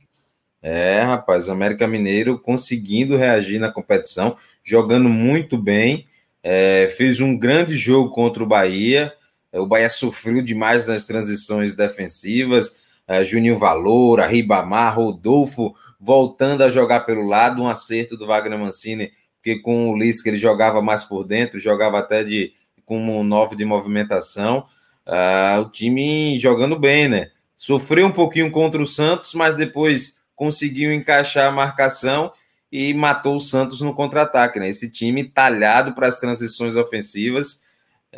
[0.61, 6.05] É, rapaz, o América Mineiro conseguindo reagir na competição, jogando muito bem,
[6.41, 9.13] é, fez um grande jogo contra o Bahia,
[9.53, 12.75] o Bahia sofreu demais nas transições defensivas.
[13.07, 19.11] Uh, Juninho Valor, Ribamar, Rodolfo voltando a jogar pelo lado, um acerto do Wagner Mancini,
[19.35, 22.51] porque com o Lisca ele jogava mais por dentro, jogava até de
[22.85, 24.65] como um nove de movimentação.
[25.05, 27.31] Uh, o time jogando bem, né?
[27.55, 32.31] Sofreu um pouquinho contra o Santos, mas depois conseguiu encaixar a marcação
[32.71, 34.59] e matou o Santos no contra-ataque.
[34.59, 34.69] Né?
[34.69, 37.61] Esse time talhado para as transições ofensivas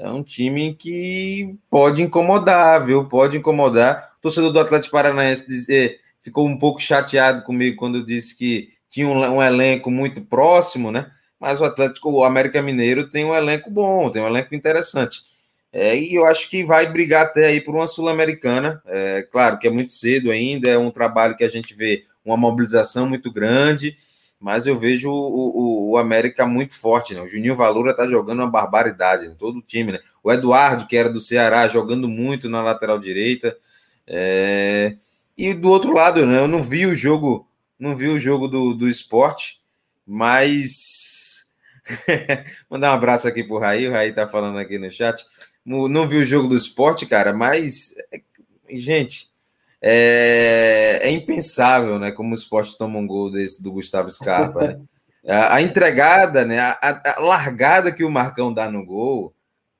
[0.01, 3.05] é um time que pode incomodar, viu?
[3.05, 4.13] Pode incomodar.
[4.19, 9.07] O torcedor do Atlético Paranaense dizer, ficou um pouco chateado comigo quando disse que tinha
[9.07, 11.11] um, um, elenco muito próximo, né?
[11.39, 15.21] Mas o Atlético, o América Mineiro tem um elenco bom, tem um elenco interessante.
[15.71, 18.81] É, e eu acho que vai brigar até aí por uma Sul-Americana.
[18.85, 22.35] É, claro que é muito cedo ainda, é um trabalho que a gente vê uma
[22.35, 23.95] mobilização muito grande,
[24.39, 27.21] mas eu vejo o, o, o América muito forte, né?
[27.21, 29.35] O Juninho Valura tá jogando uma barbaridade, né?
[29.37, 29.99] todo o time, né?
[30.23, 33.57] O Eduardo, que era do Ceará, jogando muito na lateral direita.
[34.07, 34.95] É...
[35.37, 36.39] E do outro lado, né?
[36.39, 39.59] Eu não vi o jogo, não vi o jogo do, do esporte,
[40.07, 41.45] mas
[42.69, 45.25] mandar um abraço aqui pro Raí, o Raí tá falando aqui no chat.
[45.65, 47.93] Não vi o jogo do esporte, cara, mas
[48.69, 49.29] gente,
[49.81, 52.11] é, é, impensável, né?
[52.11, 54.67] Como o esporte toma um gol desse do Gustavo Scarpa.
[54.67, 54.79] Né?
[55.27, 56.59] A, a, entregada, né?
[56.59, 59.33] A, a, largada que o Marcão dá no gol,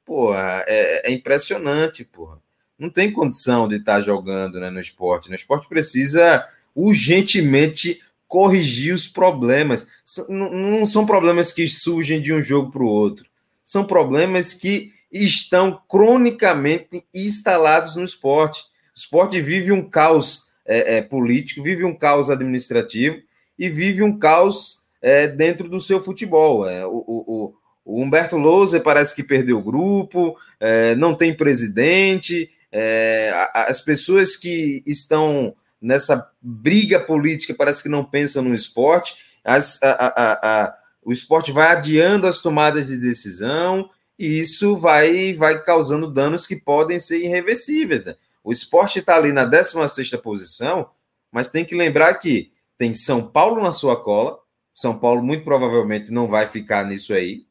[0.05, 2.39] porra, é, é impressionante, porra.
[2.77, 5.29] Não tem condição de estar tá jogando né, no esporte.
[5.29, 5.35] Né?
[5.35, 9.85] O esporte precisa urgentemente corrigir os problemas.
[10.29, 13.25] Não, não são problemas que surgem de um jogo para o outro.
[13.65, 18.68] São problemas que estão cronicamente instalados no esporte
[18.99, 23.17] esporte vive um caos é, é, político, vive um caos administrativo
[23.57, 26.67] e vive um caos é, dentro do seu futebol.
[26.69, 27.53] É, o, o,
[27.85, 34.35] o, Humberto Louser parece que perdeu o grupo, é, não tem presidente, é, as pessoas
[34.35, 40.75] que estão nessa briga política parece que não pensam no esporte, as, a, a, a,
[41.01, 46.57] o esporte vai adiando as tomadas de decisão e isso vai, vai causando danos que
[46.57, 48.05] podem ser irreversíveis.
[48.05, 48.15] Né?
[48.43, 50.89] O esporte está ali na 16 posição,
[51.31, 54.39] mas tem que lembrar que tem São Paulo na sua cola.
[54.73, 57.45] São Paulo muito provavelmente não vai ficar nisso aí.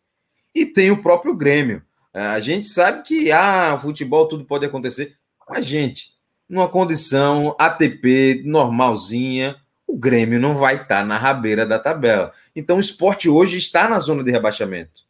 [0.55, 1.83] E tem o próprio Grêmio.
[2.13, 5.17] É, a gente sabe que ah, futebol tudo pode acontecer.
[5.49, 6.15] Mas, gente,
[6.49, 12.33] numa condição ATP normalzinha, o Grêmio não vai estar tá na rabeira da tabela.
[12.57, 15.03] Então, o esporte hoje está na zona de rebaixamento.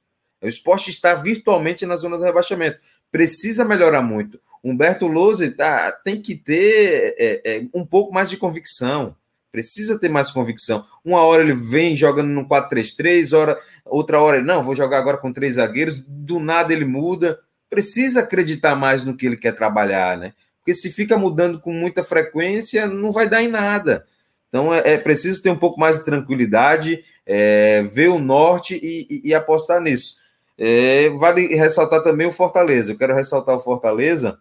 [0.43, 2.79] O esporte está virtualmente na zona de rebaixamento.
[3.11, 4.41] Precisa melhorar muito.
[4.63, 9.15] Humberto Lousa tá, tem que ter é, é, um pouco mais de convicção.
[9.51, 10.85] Precisa ter mais convicção.
[11.05, 15.33] Uma hora ele vem jogando no 4-3-3, hora, outra hora, não, vou jogar agora com
[15.33, 17.41] três zagueiros, do nada ele muda.
[17.71, 20.33] Precisa acreditar mais no que ele quer trabalhar, né?
[20.59, 24.07] Porque se fica mudando com muita frequência, não vai dar em nada.
[24.49, 29.07] Então é, é preciso ter um pouco mais de tranquilidade, é, ver o norte e,
[29.09, 30.17] e, e apostar nisso.
[30.59, 32.93] É, vale ressaltar também o Fortaleza.
[32.93, 34.39] Eu quero ressaltar o Fortaleza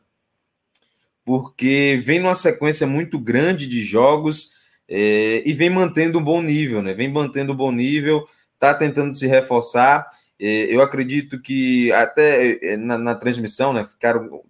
[1.27, 4.53] porque vem numa sequência muito grande de jogos
[4.87, 6.93] é, e vem mantendo um bom nível, né?
[6.93, 10.09] Vem mantendo um bom nível, está tentando se reforçar.
[10.39, 14.41] É, eu acredito que até é, na, na transmissão, né, ficaram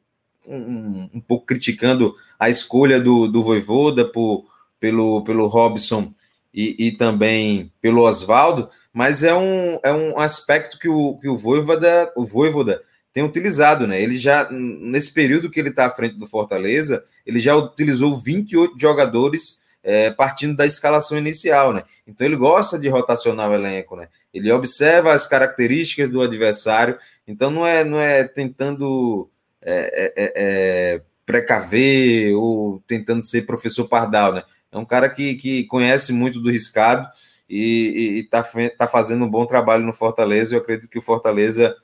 [0.46, 4.46] um, um, pouco criticando a escolha do, do Voivoda por,
[4.80, 6.12] pelo, pelo Robson
[6.54, 11.36] e, e também pelo Oswaldo, mas é um, é um aspecto que o, que o
[11.36, 12.84] Voivoda, o Voivoda
[13.14, 14.02] tem utilizado, né?
[14.02, 18.80] Ele já, nesse período que ele está à frente do Fortaleza, ele já utilizou 28
[18.80, 21.84] jogadores é, partindo da escalação inicial, né?
[22.06, 24.10] Então ele gosta de rotacionar o elenco, né?
[24.34, 26.98] Ele observa as características do adversário,
[27.28, 29.30] então não é, não é tentando
[29.62, 34.44] é, é, é, é precaver ou tentando ser professor Pardal, né?
[34.72, 37.08] É um cara que, que conhece muito do riscado
[37.50, 38.44] e está
[38.78, 40.54] tá fazendo um bom trabalho no Fortaleza.
[40.54, 41.76] Eu acredito que o Fortaleza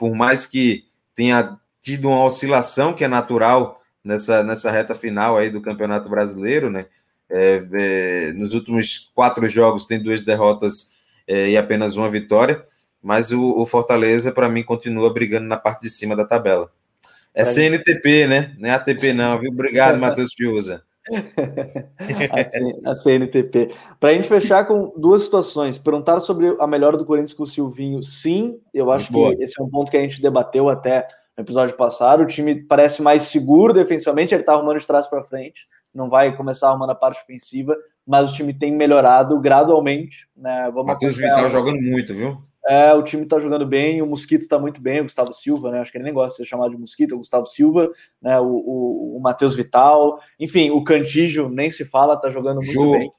[0.00, 5.50] por mais que tenha tido uma oscilação que é natural nessa, nessa reta final aí
[5.50, 6.86] do Campeonato Brasileiro, né?
[7.28, 10.90] É, é, nos últimos quatro jogos tem duas derrotas
[11.28, 12.64] é, e apenas uma vitória,
[13.02, 16.72] mas o, o Fortaleza, para mim, continua brigando na parte de cima da tabela.
[17.34, 18.56] É CNTP, né?
[18.58, 19.52] Não é ATP, não, viu?
[19.52, 20.82] Obrigado, Matheus Fiuza.
[22.86, 23.70] a, CNTP.
[23.98, 25.78] Para a gente fechar com duas situações.
[25.78, 28.02] Perguntaram sobre a melhora do Corinthians com o Silvinho.
[28.02, 31.06] Sim, eu acho que esse é um ponto que a gente debateu até
[31.36, 32.22] no episódio passado.
[32.22, 35.66] O time parece mais seguro defensivamente, ele está arrumando de trás para frente.
[35.92, 40.28] Não vai começar arrumando a parte ofensiva, mas o time tem melhorado gradualmente.
[40.36, 40.70] Né?
[40.72, 42.49] Vamos Matheus Vital jogando muito, viu?
[42.70, 45.80] É, o time tá jogando bem, o Mosquito tá muito bem, o Gustavo Silva, né?
[45.80, 47.90] Acho que ele nem gosta de ser chamado de Mosquito, o Gustavo Silva,
[48.22, 48.38] né?
[48.38, 53.12] O, o, o Matheus Vital, enfim, o Cantígio nem se fala, tá jogando muito bem.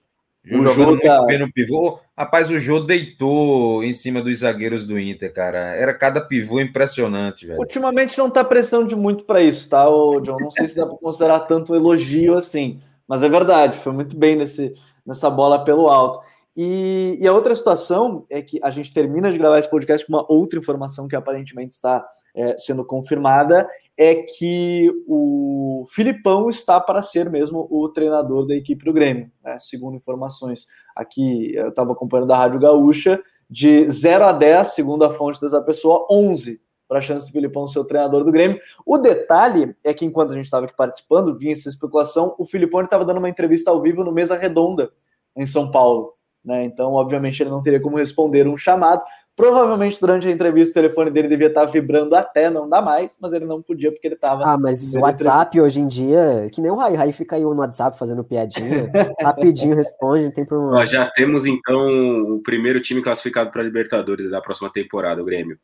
[0.49, 1.25] O Jô tá...
[1.25, 1.99] bem no pivô.
[2.17, 5.75] Rapaz, o Jô deitou em cima dos zagueiros do Inter, cara.
[5.75, 7.59] Era cada pivô impressionante, velho.
[7.59, 10.37] Ultimamente não tá pressão de muito para isso, tá, o John?
[10.39, 14.37] Não sei se dá para considerar tanto elogio assim, mas é verdade, foi muito bem
[14.37, 14.73] nesse,
[15.05, 16.21] nessa bola pelo alto.
[16.55, 20.13] E, e, a outra situação é que a gente termina de gravar esse podcast com
[20.13, 27.01] uma outra informação que aparentemente está é, sendo confirmada, é que o Filipão está para
[27.01, 29.57] ser mesmo o treinador da equipe do Grêmio, né?
[29.59, 35.13] segundo informações aqui, eu estava acompanhando da Rádio Gaúcha, de 0 a 10, segundo a
[35.13, 38.59] fonte dessa pessoa, 11 para a chance do Filipão ser o treinador do Grêmio.
[38.85, 42.81] O detalhe é que enquanto a gente estava aqui participando, vinha essa especulação, o Filipão
[42.81, 44.91] estava dando uma entrevista ao vivo no Mesa Redonda,
[45.33, 46.13] em São Paulo.
[46.43, 46.65] Né?
[46.65, 49.03] Então, obviamente, ele não teria como responder um chamado.
[49.35, 53.31] Provavelmente durante a entrevista o telefone dele devia estar vibrando até não dá mais, mas
[53.31, 54.43] ele não podia porque ele estava.
[54.45, 57.55] Ah, mas o WhatsApp hoje em dia, que nem o Rai, Rai fica aí no
[57.55, 60.73] WhatsApp fazendo piadinha, rapidinho responde, não tem problema.
[60.73, 65.25] Nós já temos então o primeiro time classificado para a Libertadores da próxima temporada, o
[65.25, 65.57] Grêmio.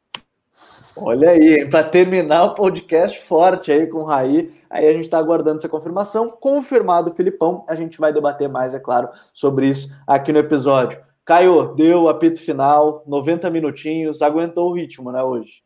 [1.00, 5.18] Olha aí, para terminar o podcast forte aí com o Raí, aí a gente está
[5.18, 6.30] aguardando essa confirmação.
[6.30, 11.00] Confirmado o Filipão, a gente vai debater mais, é claro, sobre isso aqui no episódio.
[11.24, 15.62] Caio, deu o apito final, 90 minutinhos, aguentou o ritmo, né, hoje?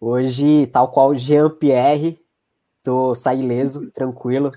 [0.00, 2.18] Hoje, tal qual Jean-Pierre,
[2.82, 4.52] tô saí ileso, tranquilo,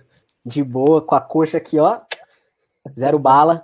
[0.46, 2.00] de boa, com a coxa aqui, ó,
[2.98, 3.64] zero bala.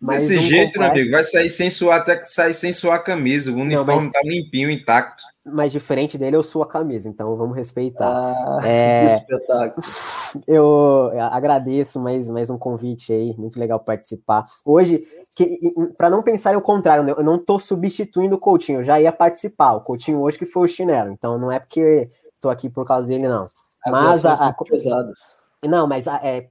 [0.00, 3.02] Desse um jeito, meu amigo, vai sair sem suar, até que sair sem suar a
[3.02, 3.50] camisa.
[3.50, 4.12] O uniforme Não, mas...
[4.12, 5.22] tá limpinho, intacto
[5.52, 8.10] mas diferente dele, eu sou a camisa, então vamos respeitar.
[8.10, 9.86] Ah, é, que espetáculo.
[10.46, 14.44] Eu agradeço mais, mais um convite aí, muito legal participar.
[14.64, 15.06] Hoje,
[15.96, 19.12] para não pensar o contrário, né, eu não estou substituindo o Coutinho, eu já ia
[19.12, 19.74] participar.
[19.74, 23.08] O Coutinho hoje que foi o chinelo, então não é porque estou aqui por causa
[23.08, 23.46] dele, não.
[23.86, 24.52] Mas a, a,
[25.64, 26.48] Não, mas a, é,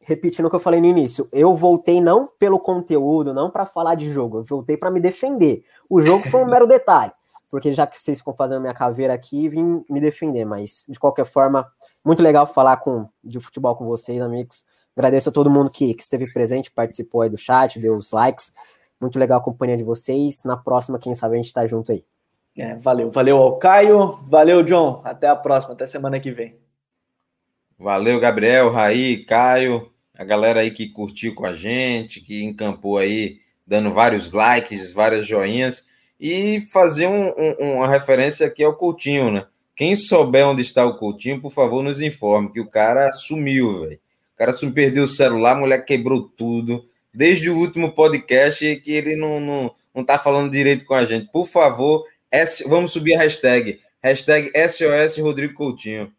[0.00, 3.94] repetindo o que eu falei no início, eu voltei não pelo conteúdo, não para falar
[3.94, 5.64] de jogo, eu voltei para me defender.
[5.88, 7.12] O jogo foi um mero detalhe
[7.52, 11.26] porque já que vocês ficam fazendo minha caveira aqui, vim me defender, mas de qualquer
[11.26, 11.70] forma,
[12.02, 14.64] muito legal falar com, de futebol com vocês, amigos.
[14.96, 18.54] Agradeço a todo mundo que, que esteve presente, participou aí do chat, deu os likes.
[18.98, 20.44] Muito legal a companhia de vocês.
[20.44, 22.02] Na próxima, quem sabe a gente tá junto aí.
[22.56, 25.02] É, valeu, valeu ao Caio, valeu, John.
[25.04, 26.56] Até a próxima, até semana que vem.
[27.78, 33.40] Valeu, Gabriel, Raí, Caio, a galera aí que curtiu com a gente, que encampou aí,
[33.66, 35.91] dando vários likes, várias joinhas
[36.22, 39.44] e fazer um, um, uma referência aqui ao Coutinho, né?
[39.74, 43.98] Quem souber onde está o Coutinho, por favor, nos informe, que o cara sumiu, velho.
[44.32, 46.84] O cara sumiu, perdeu o celular, a mulher quebrou tudo.
[47.12, 51.28] Desde o último podcast que ele não, não, não tá falando direito com a gente.
[51.32, 53.80] Por favor, S, vamos subir a hashtag.
[54.00, 56.12] Hashtag SOS Rodrigo Coutinho.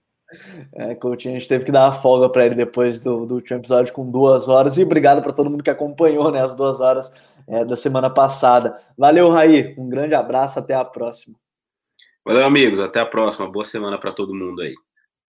[0.74, 3.58] É, Coutinho, a gente teve que dar uma folga para ele depois do, do último
[3.58, 4.76] episódio com duas horas.
[4.76, 7.10] E obrigado para todo mundo que acompanhou né, as duas horas
[7.48, 8.78] é, da semana passada.
[8.98, 9.76] Valeu, Raí.
[9.78, 10.60] Um grande abraço.
[10.60, 11.36] Até a próxima.
[12.26, 12.80] Valeu, amigos.
[12.80, 13.52] Até a próxima.
[13.52, 14.74] Boa semana para todo mundo aí.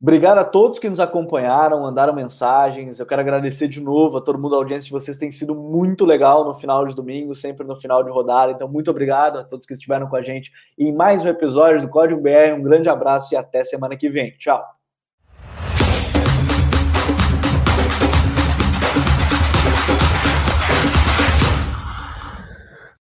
[0.01, 3.01] Obrigado a todos que nos acompanharam, mandaram mensagens.
[3.01, 4.55] Eu quero agradecer de novo a todo mundo.
[4.55, 8.03] A audiência de vocês tem sido muito legal no final de domingo, sempre no final
[8.03, 8.53] de rodada.
[8.53, 11.89] Então, muito obrigado a todos que estiveram com a gente em mais um episódio do
[11.89, 12.53] Código BR.
[12.55, 14.33] Um grande abraço e até semana que vem.
[14.33, 14.74] Tchau.